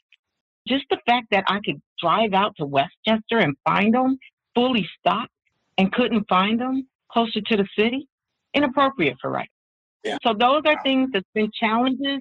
[0.68, 4.18] Just the fact that I could drive out to West Chester and find them
[4.54, 5.32] fully stocked
[5.80, 8.06] and couldn't find them closer to the city,
[8.52, 9.48] inappropriate for right.
[10.04, 10.18] Yeah.
[10.22, 12.20] So those are things that's been challenges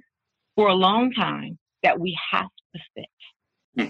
[0.55, 3.09] for a long time that we have to fix.
[3.77, 3.89] Hmm.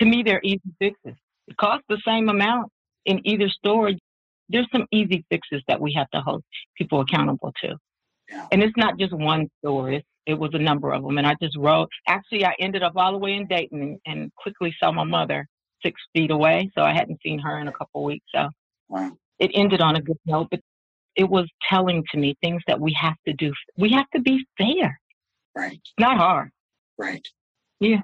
[0.00, 1.18] To me, they're easy fixes.
[1.48, 2.72] It costs the same amount
[3.04, 3.90] in either store.
[4.48, 6.42] There's some easy fixes that we have to hold
[6.78, 7.76] people accountable to.
[8.30, 8.46] Yeah.
[8.52, 9.90] And it's not just one store.
[9.92, 11.18] It's, it was a number of them.
[11.18, 14.34] And I just wrote, actually, I ended up all the way in Dayton and, and
[14.36, 15.46] quickly saw my mother
[15.84, 16.70] six feet away.
[16.74, 18.24] So I hadn't seen her in a couple weeks.
[18.34, 18.48] So
[18.90, 19.12] wow.
[19.38, 20.48] it ended on a good note.
[20.50, 20.60] But
[21.16, 23.52] it was telling to me things that we have to do.
[23.76, 25.00] We have to be fair.
[25.56, 25.80] Right.
[25.98, 26.50] Not hard.
[26.98, 27.26] Right.
[27.80, 28.02] Yeah.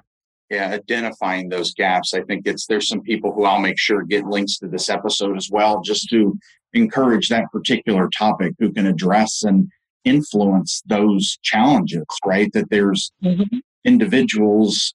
[0.49, 2.13] Yeah, identifying those gaps.
[2.13, 5.35] I think it's there's some people who I'll make sure get links to this episode
[5.35, 6.39] as well, just to
[6.73, 9.69] encourage that particular topic who can address and
[10.05, 12.49] influence those challenges, right?
[12.53, 13.57] That there's mm-hmm.
[13.83, 14.93] individuals,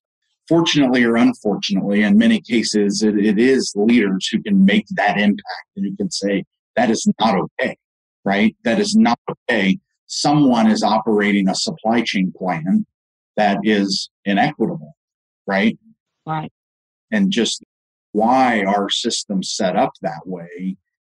[0.52, 5.68] fortunately or unfortunately, in many cases, it, it is leaders who can make that impact
[5.76, 6.44] and who can say,
[6.76, 7.76] that is not okay
[8.24, 8.56] right?
[8.64, 9.78] That is not okay.
[10.06, 12.86] Someone is operating a supply chain plan
[13.36, 14.96] that is inequitable,
[15.46, 15.78] right?
[16.26, 16.52] Right.
[17.10, 17.62] And just
[18.12, 20.76] why our system set up that way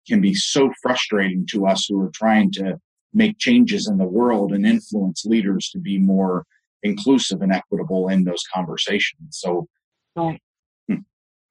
[0.07, 2.79] can be so frustrating to us who are trying to
[3.13, 6.45] make changes in the world and influence leaders to be more
[6.83, 9.37] inclusive and equitable in those conversations.
[9.39, 9.67] So,
[10.15, 10.39] right.
[10.87, 11.01] Hmm,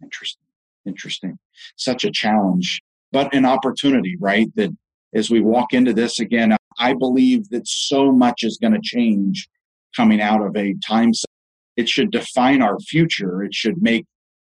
[0.02, 0.46] interesting,
[0.86, 1.38] interesting.
[1.76, 4.48] Such a challenge, but an opportunity, right?
[4.56, 4.70] That
[5.14, 9.48] as we walk into this again, I believe that so much is going to change
[9.94, 11.12] coming out of a time.
[11.76, 13.42] It should define our future.
[13.42, 14.06] It should make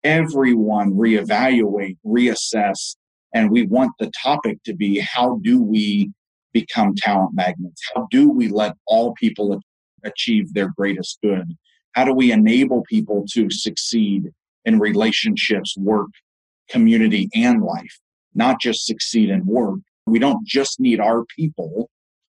[0.05, 2.97] everyone reevaluate, reassess.
[3.35, 6.13] And we want the topic to be how do we
[6.53, 7.83] become talent magnets?
[7.95, 9.61] How do we let all people
[10.05, 11.57] achieve their greatest good?
[11.93, 14.31] How do we enable people to succeed
[14.65, 16.11] in relationships, work,
[16.69, 18.01] community, and life?
[18.35, 19.81] Not just succeed in work.
[20.07, 21.89] We don't just need our people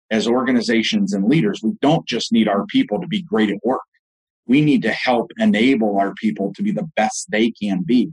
[0.09, 1.61] as organizations and leaders.
[1.63, 3.81] We don't just need our people to be great at work.
[4.47, 8.11] We need to help enable our people to be the best they can be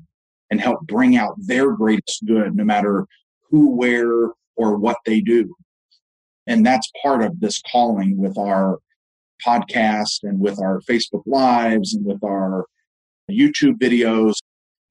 [0.51, 3.07] and help bring out their greatest good, no matter
[3.51, 5.55] who, where, or what they do.
[6.47, 8.79] And that's part of this calling with our
[9.44, 12.66] podcast and with our Facebook Lives and with our
[13.31, 14.35] YouTube videos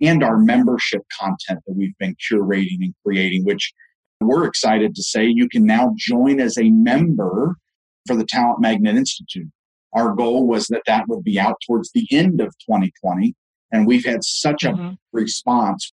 [0.01, 3.73] and our membership content that we've been curating and creating, which
[4.21, 7.55] we're excited to say you can now join as a member
[8.05, 9.49] for the Talent Magnet Institute.
[9.93, 13.35] Our goal was that that would be out towards the end of 2020,
[13.71, 14.93] and we've had such a mm-hmm.
[15.11, 15.91] response.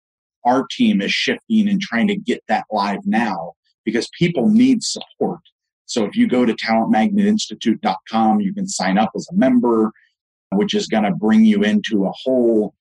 [0.44, 3.52] Our team is shifting and trying to get that live now
[3.84, 5.40] because people need support.
[5.90, 9.90] So if you go to talentmagnetinstitute.com, you can sign up as a member,
[10.52, 12.74] which is going to bring you into a whole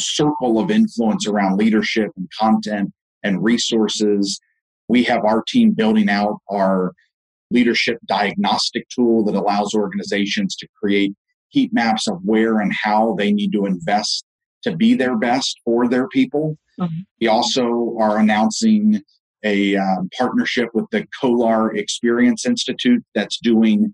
[0.00, 4.40] circle of influence around leadership and content and resources.
[4.88, 6.92] We have our team building out our
[7.52, 11.14] leadership diagnostic tool that allows organizations to create
[11.50, 14.24] heat maps of where and how they need to invest
[14.64, 16.58] to be their best for their people.
[16.80, 17.02] Mm-hmm.
[17.20, 19.02] We also are announcing
[19.46, 23.92] a um, partnership with the COLAR Experience Institute that's doing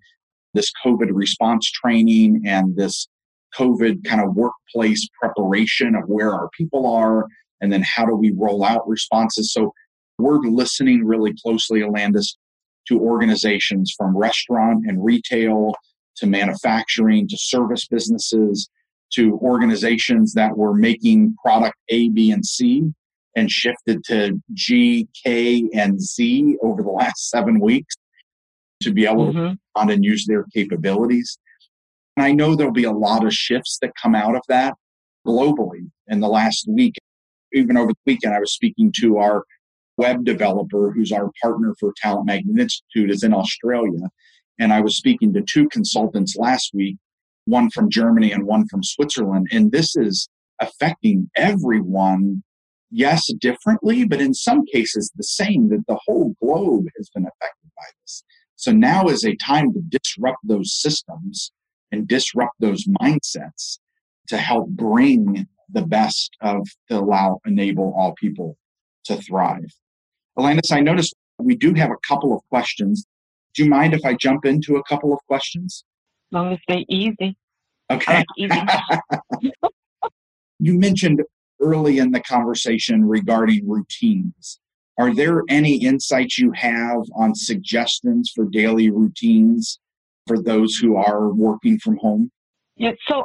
[0.54, 3.06] this COVID response training and this
[3.58, 7.26] COVID kind of workplace preparation of where our people are
[7.60, 9.52] and then how do we roll out responses.
[9.52, 9.72] So
[10.18, 12.34] we're listening really closely, Alandis,
[12.88, 15.74] to organizations from restaurant and retail
[16.16, 18.68] to manufacturing to service businesses
[19.14, 22.92] to organizations that were making product A, B, and C
[23.36, 27.94] and shifted to G, K, and Z over the last seven weeks
[28.82, 29.38] to be able mm-hmm.
[29.38, 31.38] to respond and use their capabilities.
[32.16, 34.74] And I know there'll be a lot of shifts that come out of that
[35.26, 36.94] globally in the last week.
[37.54, 39.44] Even over the weekend, I was speaking to our
[39.96, 44.08] web developer who's our partner for Talent Magnet Institute is in Australia.
[44.58, 46.96] And I was speaking to two consultants last week,
[47.46, 49.48] one from Germany and one from Switzerland.
[49.50, 50.28] And this is
[50.60, 52.42] affecting everyone
[52.92, 57.70] yes, differently, but in some cases the same, that the whole globe has been affected
[57.76, 58.22] by this.
[58.57, 61.50] So now is a time to disrupt those systems
[61.90, 63.78] and disrupt those mindsets
[64.28, 68.57] to help bring the best of to allow enable all people
[69.05, 69.72] to thrive.
[70.38, 73.05] Alandis, I noticed we do have a couple of questions.
[73.55, 75.85] Do you mind if I jump into a couple of questions?
[76.31, 77.37] As long as they're easy.
[77.90, 78.18] Okay.
[78.18, 78.61] Like easy.
[80.61, 81.20] you mentioned
[81.62, 84.61] early in the conversation regarding routines.
[84.98, 89.81] Are there any insights you have on suggestions for daily routines
[90.27, 92.31] for those who are working from home?
[92.77, 93.25] Yeah, so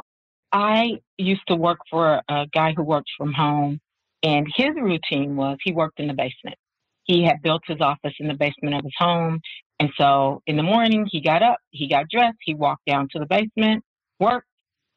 [0.52, 3.80] I used to work for a guy who worked from home,
[4.22, 6.56] and his routine was he worked in the basement.
[7.04, 9.40] He had built his office in the basement of his home.
[9.80, 13.18] And so in the morning, he got up, he got dressed, he walked down to
[13.18, 13.84] the basement,
[14.18, 14.47] worked,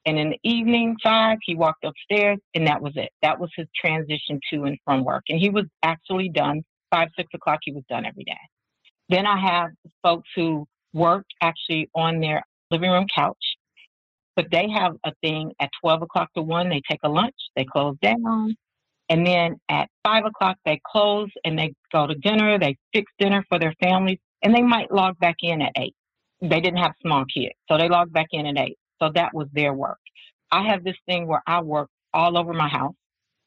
[0.05, 3.09] and in the evening, five, he walked upstairs, and that was it.
[3.21, 5.23] That was his transition to and from work.
[5.29, 8.33] And he was actually done five, six o'clock, he was done every day.
[9.09, 9.69] Then I have
[10.01, 13.55] folks who work actually on their living room couch,
[14.35, 17.65] but they have a thing at 12 o'clock to 1, they take a lunch, they
[17.65, 18.55] close down.
[19.09, 23.43] And then at 5 o'clock, they close and they go to dinner, they fix dinner
[23.49, 25.93] for their families, and they might log back in at 8.
[26.41, 28.77] They didn't have small kids, so they log back in at 8.
[29.01, 29.99] So that was their work.
[30.51, 32.95] I have this thing where I work all over my house,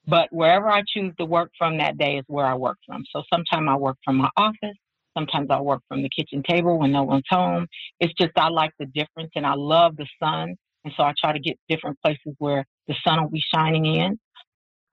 [0.06, 3.04] but wherever I choose to work from that day is where I work from.
[3.12, 4.76] So sometimes I work from my office.
[5.16, 7.66] Sometimes I work from the kitchen table when no one's home.
[8.00, 10.56] It's just I like the difference and I love the sun.
[10.84, 14.18] And so I try to get different places where the sun will be shining in.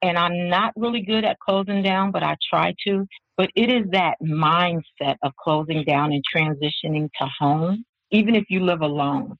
[0.02, 3.06] And I'm not really good at closing down, but I try to.
[3.36, 8.64] But it is that mindset of closing down and transitioning to home, even if you
[8.64, 9.36] live alone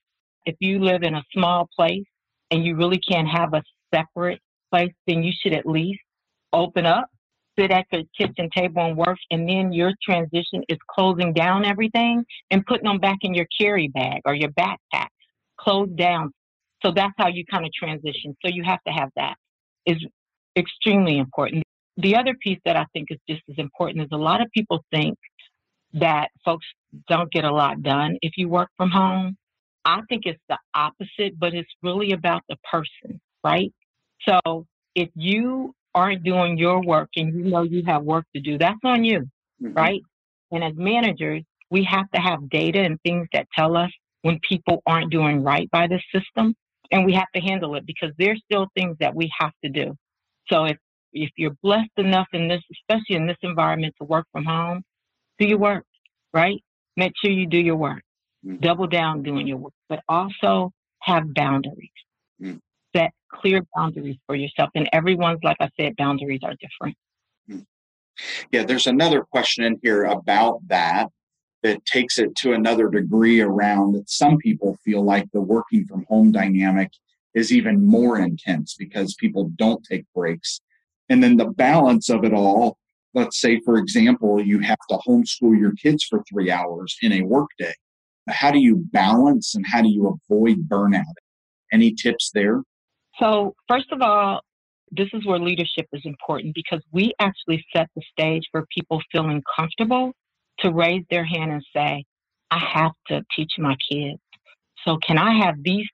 [0.46, 2.04] if you live in a small place
[2.50, 3.62] and you really can't have a
[3.94, 4.40] separate
[4.70, 6.00] place, then you should at least
[6.52, 7.08] open up,
[7.58, 12.24] sit at the kitchen table and work, and then your transition is closing down everything
[12.50, 15.08] and putting them back in your carry bag or your backpack.
[15.58, 16.32] Close down.
[16.84, 18.36] So that's how you kind of transition.
[18.44, 19.34] So you have to have that.
[19.86, 20.04] Is
[20.56, 21.64] extremely important.
[21.96, 24.84] The other piece that I think is just as important is a lot of people
[24.90, 25.16] think
[25.94, 26.66] that folks
[27.08, 29.36] don't get a lot done if you work from home.
[29.84, 33.72] I think it's the opposite, but it's really about the person, right?
[34.28, 38.58] So if you aren't doing your work and you know you have work to do,
[38.58, 39.20] that's on you,
[39.62, 39.72] mm-hmm.
[39.72, 40.00] right?
[40.50, 43.90] And as managers, we have to have data and things that tell us
[44.22, 46.54] when people aren't doing right by the system,
[46.90, 49.94] and we have to handle it because there's still things that we have to do.
[50.48, 50.76] So if
[51.12, 54.82] if you're blessed enough in this, especially in this environment, to work from home,
[55.38, 55.84] do your work,
[56.32, 56.62] right?
[56.96, 58.02] Make sure you do your work.
[58.44, 58.56] Mm-hmm.
[58.56, 61.90] Double down doing your work, but also have boundaries.
[62.40, 62.58] Mm-hmm.
[62.94, 64.70] Set clear boundaries for yourself.
[64.74, 66.96] And everyone's, like I said, boundaries are different.
[67.48, 67.64] Mm.
[68.50, 71.08] Yeah, there's another question in here about that
[71.62, 76.04] that takes it to another degree around that some people feel like the working from
[76.08, 76.90] home dynamic
[77.34, 80.60] is even more intense because people don't take breaks.
[81.08, 82.78] And then the balance of it all,
[83.14, 87.22] let's say, for example, you have to homeschool your kids for three hours in a
[87.22, 87.72] workday.
[88.28, 91.02] How do you balance and how do you avoid burnout?
[91.72, 92.62] Any tips there?
[93.18, 94.40] So, first of all,
[94.90, 99.42] this is where leadership is important because we actually set the stage for people feeling
[99.56, 100.12] comfortable
[100.60, 102.04] to raise their hand and say,
[102.50, 104.20] I have to teach my kids.
[104.84, 105.86] So can I have these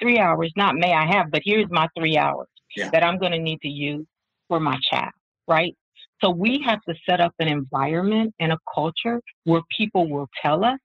[0.00, 0.52] three hours?
[0.56, 2.90] Not may I have, but here's my three hours yeah.
[2.90, 4.06] that I'm going to need to use
[4.48, 5.12] for my child,
[5.46, 5.74] right?
[6.20, 10.64] So we have to set up an environment and a culture where people will tell
[10.64, 10.78] us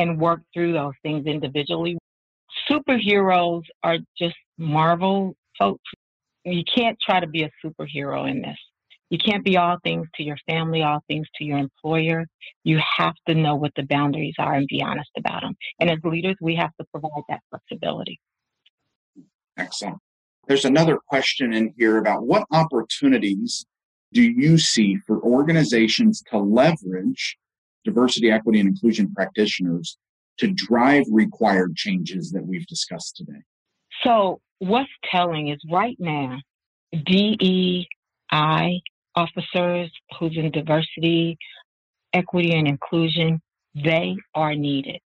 [0.00, 1.98] and work through those things individually.
[2.68, 5.82] Superheroes are just Marvel folks.
[6.44, 8.56] You can't try to be a superhero in this.
[9.10, 12.26] You can't be all things to your family, all things to your employer.
[12.64, 15.54] You have to know what the boundaries are and be honest about them.
[15.80, 18.20] And as leaders, we have to provide that flexibility.
[19.58, 19.98] Excellent.
[20.46, 23.66] There's another question in here about what opportunities
[24.12, 27.36] do you see for organizations to leverage
[27.84, 29.98] diversity, equity, and inclusion practitioners
[30.38, 33.40] to drive required changes that we've discussed today?
[34.04, 36.38] So, what's telling is right now,
[36.92, 37.86] DEI
[39.14, 41.38] officers who's in diversity,
[42.12, 43.40] equity, and inclusion,
[43.74, 45.00] they are needed.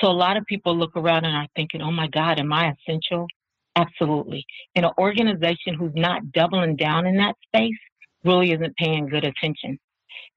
[0.00, 2.72] So a lot of people look around and are thinking, oh my God, am I
[2.72, 3.26] essential?
[3.74, 4.44] Absolutely.
[4.74, 7.78] In an organization who's not doubling down in that space
[8.24, 9.78] really isn't paying good attention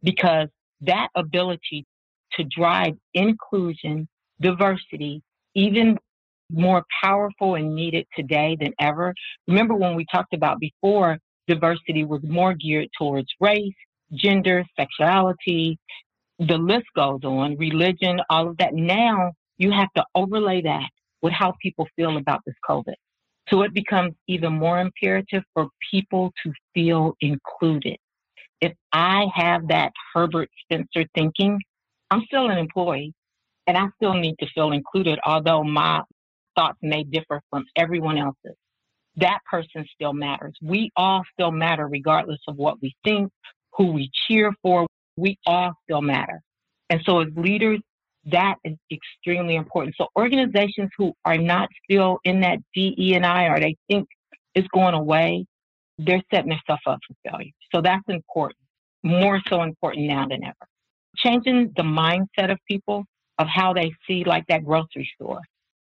[0.04, 0.48] because
[0.82, 1.86] that ability
[2.34, 4.08] to drive inclusion,
[4.42, 5.22] diversity,
[5.56, 5.98] even
[6.52, 9.14] more powerful and needed today than ever.
[9.48, 11.18] Remember when we talked about before
[11.48, 13.74] diversity was more geared towards race,
[14.14, 15.78] gender, sexuality,
[16.40, 18.74] the list goes on, religion, all of that.
[18.74, 20.90] Now you have to overlay that
[21.22, 22.96] with how people feel about this COVID.
[23.50, 27.98] So it becomes even more imperative for people to feel included.
[28.62, 31.60] If I have that Herbert Spencer thinking,
[32.10, 33.14] I'm still an employee
[33.68, 36.02] and I still need to feel included, although my
[36.56, 38.56] thoughts may differ from everyone else's
[39.18, 40.54] that person still matters.
[40.62, 43.32] We all still matter regardless of what we think,
[43.74, 44.88] who we cheer for.
[45.18, 46.42] We all still matter.
[46.90, 47.80] And so as leaders,
[48.26, 49.96] that is extremely important.
[49.98, 54.08] So organizations who are not still in that DE and I or they think
[54.56, 55.46] it's going away,
[56.06, 57.52] they're setting themselves up for failure.
[57.74, 58.60] So that's important,
[59.04, 60.68] more so important now than ever.
[61.18, 63.06] Changing the mindset of people
[63.38, 65.42] of how they see like that grocery store.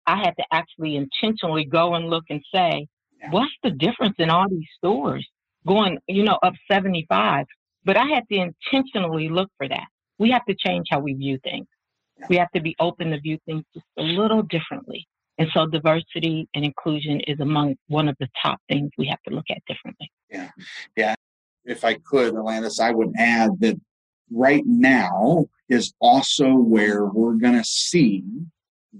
[0.06, 2.86] I had to actually intentionally go and look and say,
[3.30, 5.26] what's the difference in all these stores
[5.66, 7.46] going, you know, up 75?
[7.84, 9.86] But I had to intentionally look for that.
[10.18, 11.66] We have to change how we view things.
[12.28, 15.06] We have to be open to view things just a little differently.
[15.40, 19.34] And so diversity and inclusion is among one of the top things we have to
[19.34, 20.12] look at differently.
[20.28, 20.50] Yeah.
[20.94, 21.14] Yeah.
[21.64, 23.80] If I could, Alandis, I would add that
[24.30, 28.22] right now is also where we're going to see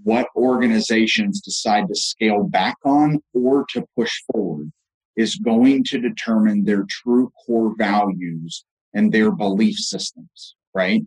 [0.03, 4.73] what organizations decide to scale back on or to push forward
[5.17, 8.65] is going to determine their true core values
[8.95, 11.03] and their belief systems, right?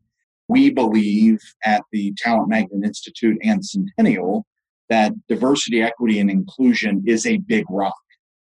[0.47, 4.45] We believe at the Talent Magnet Institute and Centennial
[4.89, 7.95] that diversity, equity, and inclusion is a big rock.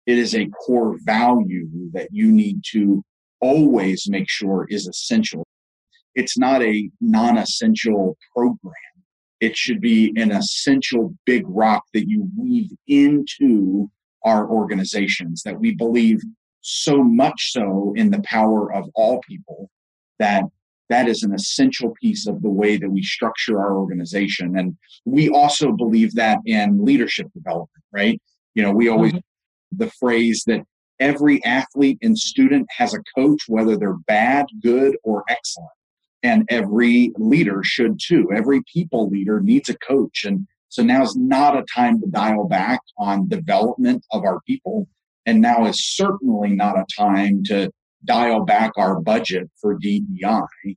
[0.05, 3.03] It is a core value that you need to
[3.41, 5.45] always make sure is essential.
[6.13, 8.73] It's not a non essential program
[9.39, 13.89] it should be an essential big rock that you weave into
[14.23, 16.19] our organizations that we believe
[16.61, 19.69] so much so in the power of all people
[20.19, 20.43] that
[20.89, 25.29] that is an essential piece of the way that we structure our organization and we
[25.29, 28.21] also believe that in leadership development right
[28.53, 29.77] you know we always mm-hmm.
[29.77, 30.61] the phrase that
[30.99, 35.69] every athlete and student has a coach whether they're bad good or excellent
[36.23, 38.31] And every leader should too.
[38.35, 40.25] Every people leader needs a coach.
[40.25, 44.87] And so now is not a time to dial back on development of our people.
[45.27, 47.69] And now is certainly not a time to
[48.05, 50.75] dial back our budget for DEI.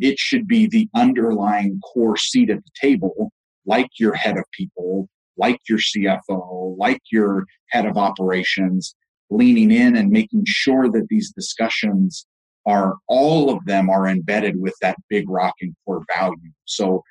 [0.00, 3.32] It should be the underlying core seat at the table,
[3.64, 8.94] like your head of people, like your CFO, like your head of operations,
[9.30, 12.26] leaning in and making sure that these discussions
[12.66, 16.50] are all of them are embedded with that big rock and core value.
[16.64, 17.02] So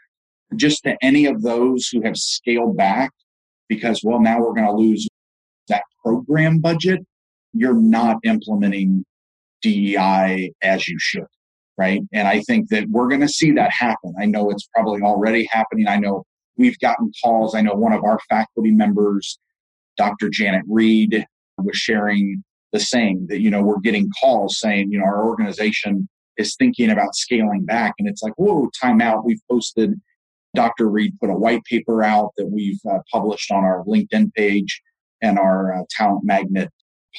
[0.56, 3.12] just to any of those who have scaled back
[3.68, 5.08] because, well, now we're going to lose
[5.70, 7.02] that program budget,
[7.54, 9.06] you're not implementing
[9.66, 11.26] DEI as you should,
[11.78, 12.02] right?
[12.14, 14.14] And I think that we're going to see that happen.
[14.20, 15.88] I know it's probably already happening.
[15.88, 16.24] I know
[16.56, 17.56] we've gotten calls.
[17.56, 19.40] I know one of our faculty members,
[19.98, 20.30] Dr.
[20.30, 21.26] Janet Reed,
[21.58, 26.08] was sharing the same that, you know, we're getting calls saying, you know, our organization
[26.38, 27.94] is thinking about scaling back.
[27.98, 29.26] And it's like, whoa, time out.
[29.26, 30.00] We've posted,
[30.54, 30.90] Dr.
[30.90, 34.82] Reed put a white paper out that we've uh, published on our LinkedIn page
[35.22, 36.70] and our uh, Talent Magnet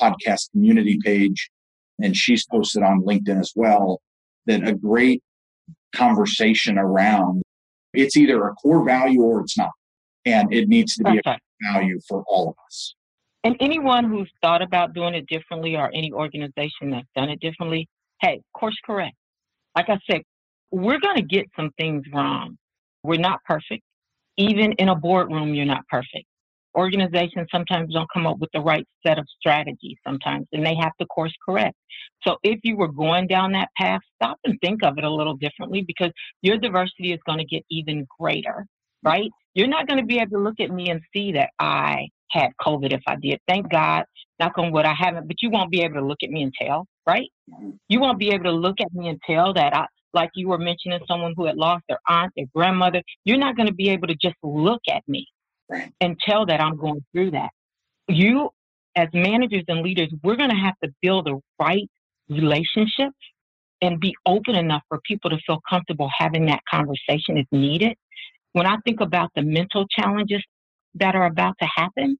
[0.00, 1.50] podcast community page.
[1.98, 4.00] And she's posted on LinkedIn as well
[4.46, 5.22] that a great
[5.94, 7.42] conversation around
[7.96, 9.70] it's either a core value or it's not.
[10.24, 11.38] And it needs to be a
[11.72, 12.94] value for all of us.
[13.44, 17.88] And anyone who's thought about doing it differently or any organization that's done it differently,
[18.20, 19.14] hey, course correct.
[19.76, 20.22] Like I said,
[20.72, 22.58] we're going to get some things wrong.
[23.02, 23.82] We're not perfect.
[24.36, 26.26] Even in a boardroom, you're not perfect.
[26.76, 30.92] Organizations sometimes don't come up with the right set of strategies sometimes, and they have
[31.00, 31.76] to course correct.
[32.22, 35.36] So if you were going down that path, stop and think of it a little
[35.36, 36.10] differently because
[36.42, 38.66] your diversity is going to get even greater,
[39.02, 39.30] right?
[39.54, 42.50] You're not going to be able to look at me and see that I had
[42.60, 43.40] COVID if I did.
[43.48, 44.04] Thank God,
[44.38, 46.52] knock on wood, I haven't, but you won't be able to look at me and
[46.60, 47.30] tell, right?
[47.88, 50.58] You won't be able to look at me and tell that I, like you were
[50.58, 53.02] mentioning someone who had lost their aunt, their grandmother.
[53.24, 55.26] You're not going to be able to just look at me
[55.68, 55.92] right.
[56.00, 57.50] and tell that I'm going through that.
[58.08, 58.50] You,
[58.96, 61.88] as managers and leaders, we're going to have to build the right
[62.28, 63.16] relationships
[63.82, 67.94] and be open enough for people to feel comfortable having that conversation if needed.
[68.52, 70.42] When I think about the mental challenges
[70.94, 72.16] that are about to happen,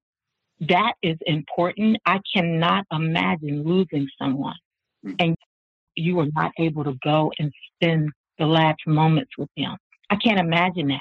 [0.60, 1.96] that is important.
[2.06, 4.56] I cannot imagine losing someone
[5.02, 5.12] hmm.
[5.18, 5.36] and
[5.94, 9.76] you are not able to go and spend the last moments with them.
[10.10, 11.00] I can't imagine that.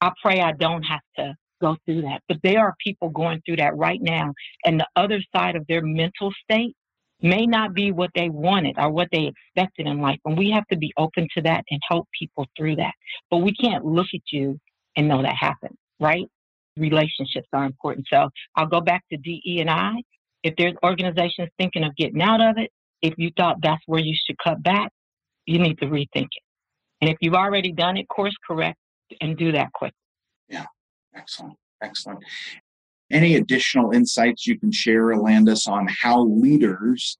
[0.00, 2.20] I pray I don't have to go through that.
[2.28, 4.34] But there are people going through that right now.
[4.66, 6.74] And the other side of their mental state
[7.22, 10.18] may not be what they wanted or what they expected in life.
[10.26, 12.92] And we have to be open to that and help people through that.
[13.30, 14.58] But we can't look at you
[14.96, 16.26] and know that happened, right?
[16.76, 18.06] relationships are important.
[18.10, 19.92] So I'll go back to DE and I.
[20.42, 24.14] If there's organizations thinking of getting out of it, if you thought that's where you
[24.26, 24.90] should cut back,
[25.46, 26.42] you need to rethink it.
[27.00, 28.78] And if you've already done it, course correct
[29.20, 29.92] and do that quick.
[31.14, 32.20] Excellent, excellent.
[33.10, 37.18] Any additional insights you can share, Alandis, on how leaders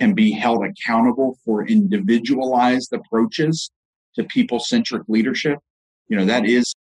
[0.00, 3.70] can be held accountable for individualized approaches
[4.16, 5.58] to people centric leadership?
[6.08, 6.74] You know, that is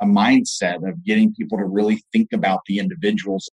[0.00, 3.48] a mindset of getting people to really think about the individuals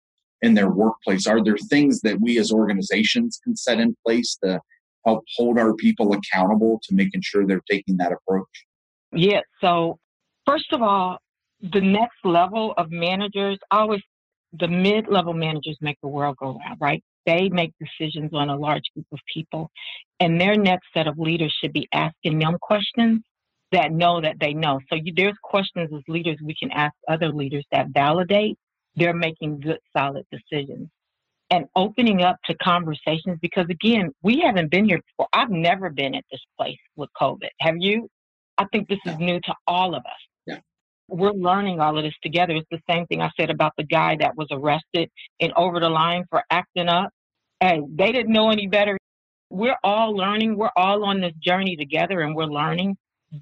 [0.43, 1.27] in their workplace?
[1.27, 4.61] Are there things that we as organizations can set in place to
[5.07, 8.67] help hold our people accountable to making sure they're taking that approach?
[9.13, 9.41] Yeah.
[9.61, 9.99] So,
[10.47, 11.19] first of all,
[11.63, 14.01] the next level of managers, always
[14.53, 17.03] the mid level managers make the world go round, right?
[17.27, 19.71] They make decisions on a large group of people.
[20.19, 23.21] And their next set of leaders should be asking them questions
[23.73, 24.81] that know that they know.
[24.89, 28.59] So you, there's questions as leaders we can ask other leaders that validate
[28.97, 30.89] they're making good, solid decisions.
[31.53, 35.27] And opening up to conversations because again, we haven't been here before.
[35.33, 37.49] I've never been at this place with COVID.
[37.61, 38.09] Have you?
[38.57, 40.30] I think this is new to all of us.
[41.11, 42.55] We're learning all of this together.
[42.55, 45.89] It's the same thing I said about the guy that was arrested and over the
[45.89, 47.11] line for acting up.
[47.61, 48.97] Hey, they didn't know any better.
[49.51, 50.57] We're all learning.
[50.57, 52.97] We're all on this journey together and we're learning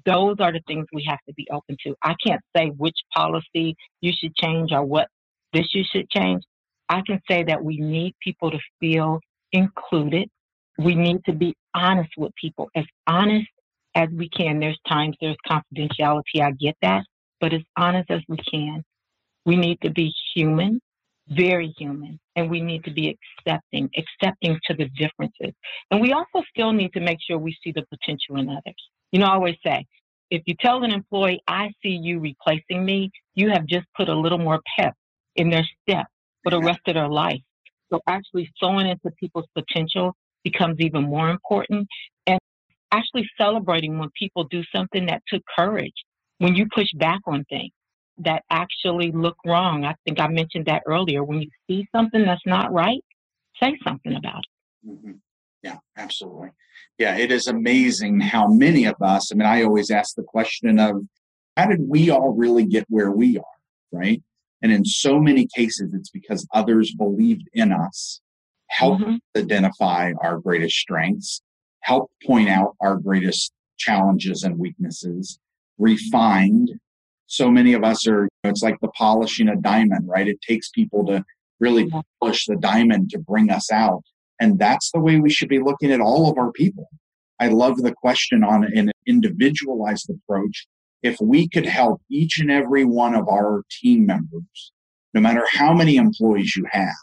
[0.05, 1.95] those are the things we have to be open to.
[2.03, 5.07] I can't say which policy you should change or what
[5.53, 6.43] this you should change.
[6.89, 9.19] I can say that we need people to feel
[9.51, 10.29] included.
[10.77, 13.47] We need to be honest with people, as honest
[13.95, 14.59] as we can.
[14.59, 17.03] There's times there's confidentiality, I get that,
[17.39, 18.83] but as honest as we can.
[19.45, 20.81] We need to be human,
[21.29, 25.53] very human, and we need to be accepting, accepting to the differences.
[25.91, 28.75] And we also still need to make sure we see the potential in others.
[29.11, 29.85] You know, I always say,
[30.29, 34.15] if you tell an employee, I see you replacing me, you have just put a
[34.15, 34.93] little more pep
[35.35, 36.05] in their step
[36.43, 37.41] for the rest of their life.
[37.91, 40.13] So actually sowing into people's potential
[40.43, 41.87] becomes even more important.
[42.27, 42.39] And
[42.91, 45.93] actually celebrating when people do something that took courage,
[46.39, 47.71] when you push back on things
[48.19, 49.85] that actually look wrong.
[49.85, 51.23] I think I mentioned that earlier.
[51.23, 53.03] When you see something that's not right,
[53.61, 54.89] say something about it.
[54.89, 55.11] Mm-hmm.
[55.63, 56.49] Yeah, absolutely.
[56.97, 60.79] Yeah, it is amazing how many of us, I mean, I always ask the question
[60.79, 61.03] of
[61.55, 63.43] how did we all really get where we are,
[63.91, 64.21] right?
[64.61, 68.21] And in so many cases, it's because others believed in us,
[68.67, 69.15] helped mm-hmm.
[69.37, 71.41] identify our greatest strengths,
[71.81, 75.39] helped point out our greatest challenges and weaknesses,
[75.79, 76.71] refined.
[77.27, 80.27] So many of us are, it's like the polishing a diamond, right?
[80.27, 81.23] It takes people to
[81.59, 81.89] really
[82.21, 84.03] polish the diamond to bring us out.
[84.39, 86.87] And that's the way we should be looking at all of our people.
[87.39, 90.67] I love the question on an individualized approach.
[91.01, 94.71] If we could help each and every one of our team members,
[95.13, 96.93] no matter how many employees you have,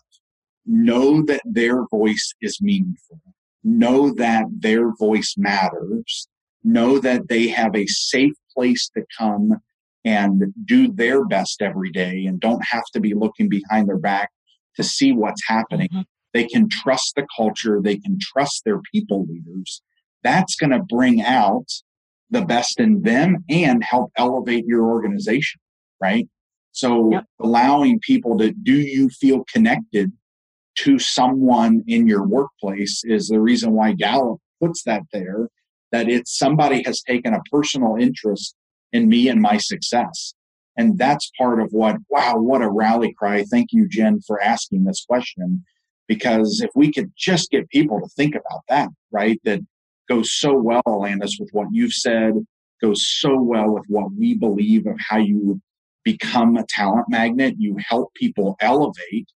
[0.66, 3.20] know that their voice is meaningful,
[3.64, 6.28] know that their voice matters,
[6.62, 9.60] know that they have a safe place to come
[10.04, 14.30] and do their best every day and don't have to be looking behind their back
[14.76, 15.88] to see what's happening.
[15.88, 16.02] Mm-hmm.
[16.32, 19.82] They can trust the culture, they can trust their people leaders.
[20.22, 21.66] That's going to bring out
[22.30, 25.60] the best in them and help elevate your organization,
[26.00, 26.28] right?
[26.72, 27.24] So yep.
[27.40, 30.12] allowing people to do you feel connected
[30.80, 35.48] to someone in your workplace is the reason why Gallup puts that there,
[35.96, 38.54] that it's somebody has taken a personal interest
[38.92, 40.34] in me and my success.
[40.76, 43.44] And that's part of what, wow, what a rally cry.
[43.44, 45.64] Thank you, Jen, for asking this question.
[46.06, 49.60] Because if we could just get people to think about that, right, that
[50.06, 52.34] goes so well, Landis, with what you've said,
[52.82, 55.60] goes so well with what we believe of how you
[56.04, 57.54] become a talent magnet.
[57.58, 59.28] You help people elevate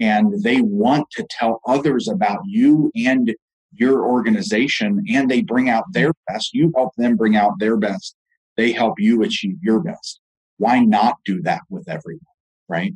[0.00, 3.34] and they want to tell others about you and
[3.76, 6.34] your organization and they bring out their mm-hmm.
[6.34, 6.54] best.
[6.54, 8.16] You help them bring out their best.
[8.56, 10.20] They help you achieve your best.
[10.58, 12.20] Why not do that with everyone?
[12.68, 12.94] Right.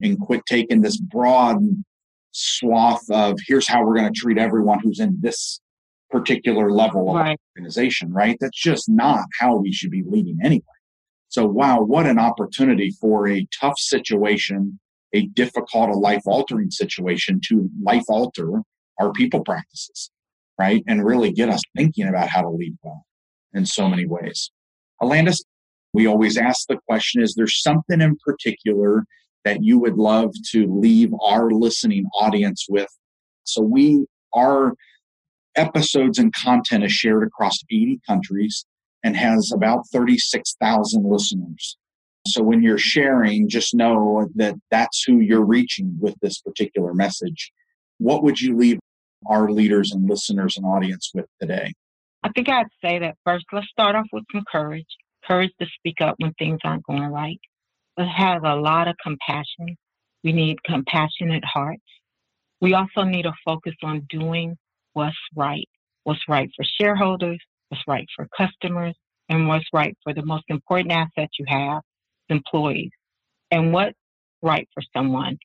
[0.00, 1.58] And quit taking this broad
[2.30, 5.60] swath of here's how we're going to treat everyone who's in this
[6.10, 7.40] particular level of right.
[7.56, 8.36] organization, right?
[8.40, 10.62] That's just not how we should be leading anyway.
[11.28, 14.78] So, wow, what an opportunity for a tough situation,
[15.12, 18.62] a difficult, a life altering situation to life alter
[18.98, 20.10] our people practices,
[20.58, 20.82] right?
[20.86, 23.04] And really get us thinking about how to lead well
[23.52, 24.50] in so many ways.
[25.02, 25.38] Alandis,
[25.92, 29.04] we always ask the question is there something in particular
[29.44, 32.90] that you would love to leave our listening audience with?
[33.44, 34.04] So, we
[34.34, 34.74] are
[35.56, 38.64] episodes and content is shared across 80 countries
[39.04, 41.76] and has about 36,000 listeners.
[42.26, 47.52] So when you're sharing, just know that that's who you're reaching with this particular message.
[47.98, 48.78] What would you leave
[49.26, 51.72] our leaders and listeners and audience with today?
[52.22, 54.86] I think I'd say that first, let's start off with some courage
[55.28, 57.40] courage to speak up when things aren't going right.
[57.96, 59.76] Let's have a lot of compassion.
[60.24, 61.82] We need compassionate hearts.
[62.60, 64.56] We also need a focus on doing
[64.94, 65.68] what's right,
[66.04, 67.38] what's right for shareholders,
[67.68, 68.94] what's right for customers,
[69.28, 71.82] and what's right for the most important asset you have,
[72.28, 72.90] employees.
[73.50, 73.96] And what's
[74.42, 75.38] right for someone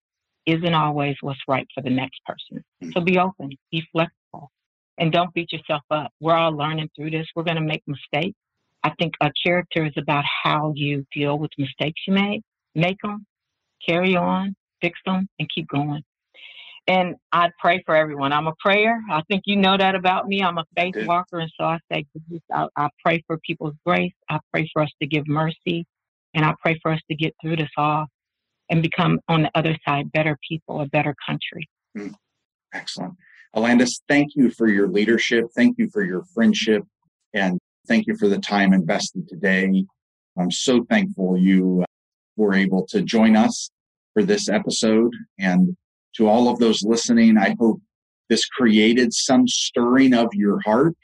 [0.46, 2.64] isn't always what's right for the next person.
[2.94, 3.28] So be mm-hmm.
[3.28, 4.52] open, be flexible,
[4.98, 6.12] and don't beat yourself up.
[6.20, 7.28] We're all learning through this.
[7.36, 8.38] We're going to make mistakes.
[8.84, 12.42] I think a character is about how you deal with mistakes you made,
[12.76, 13.26] make them,
[13.88, 16.04] carry on, fix them, and keep going.
[16.86, 18.34] And I pray for everyone.
[18.34, 19.02] I'm a prayer.
[19.10, 20.42] I think you know that about me.
[20.42, 21.40] I'm a faith walker.
[21.40, 22.06] And so I say,
[22.52, 24.12] I, I pray for people's grace.
[24.30, 25.86] I pray for us to give mercy.
[26.34, 28.08] And I pray for us to get through this all
[28.74, 31.70] and become on the other side better people, a better country.
[31.96, 32.16] Mm.
[32.74, 33.14] Excellent.
[33.56, 35.46] Alandis, thank you for your leadership.
[35.56, 36.82] Thank you for your friendship.
[37.36, 39.86] And thank you for the time invested today.
[40.40, 41.86] I'm so thankful you
[42.36, 43.70] were able to join us
[44.16, 45.14] for this episode.
[45.38, 45.78] And
[46.16, 47.80] to all of those listening, I hope
[48.28, 50.96] this created some stirring of your heart,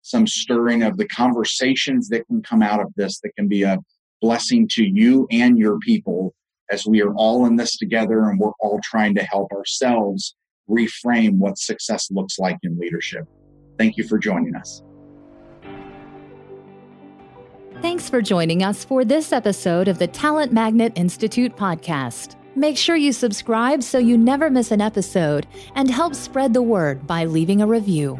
[0.00, 3.76] some stirring of the conversations that can come out of this that can be a
[4.22, 6.32] blessing to you and your people
[6.70, 10.34] as we are all in this together and we're all trying to help ourselves
[10.68, 13.24] reframe what success looks like in leadership.
[13.78, 14.82] Thank you for joining us.
[17.80, 22.34] Thanks for joining us for this episode of the Talent Magnet Institute podcast.
[22.56, 25.46] Make sure you subscribe so you never miss an episode
[25.76, 28.18] and help spread the word by leaving a review.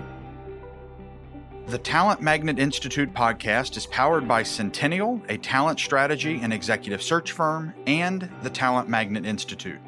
[1.68, 7.32] The Talent Magnet Institute podcast is powered by Centennial, a talent strategy and executive search
[7.32, 9.78] firm, and the Talent Magnet Institute.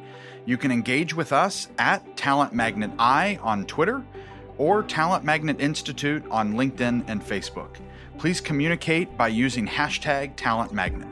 [0.44, 4.04] You can engage with us at Talent Magnet I on Twitter
[4.58, 7.78] or Talent Magnet Institute on LinkedIn and Facebook.
[8.18, 11.08] Please communicate by using hashtag Talent Magnet.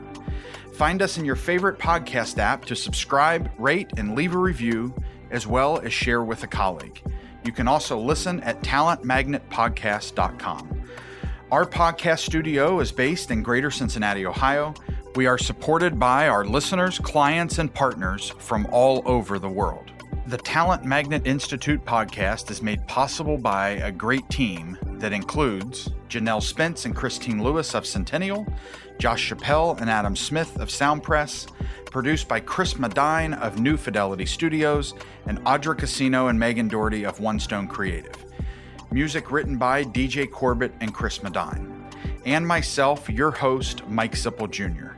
[0.75, 4.93] Find us in your favorite podcast app to subscribe, rate, and leave a review,
[5.31, 7.01] as well as share with a colleague.
[7.43, 10.83] You can also listen at talentmagnetpodcast.com.
[11.51, 14.73] Our podcast studio is based in Greater Cincinnati, Ohio.
[15.15, 19.91] We are supported by our listeners, clients, and partners from all over the world.
[20.27, 26.43] The Talent Magnet Institute podcast is made possible by a great team that includes Janelle
[26.43, 28.45] Spence and Christine Lewis of Centennial,
[28.99, 31.47] Josh Chappelle and Adam Smith of Soundpress,
[31.85, 34.93] produced by Chris Madine of New Fidelity Studios,
[35.25, 38.13] and Audra Casino and Megan Doherty of One Stone Creative.
[38.91, 41.89] Music written by DJ Corbett and Chris Madine.
[42.25, 44.97] And myself, your host, Mike Sipple Jr.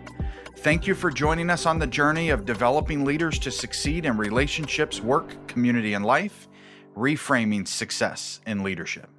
[0.58, 5.00] Thank you for joining us on the journey of developing leaders to succeed in relationships,
[5.00, 6.48] work, community, and life,
[6.98, 9.10] reframing success in leadership.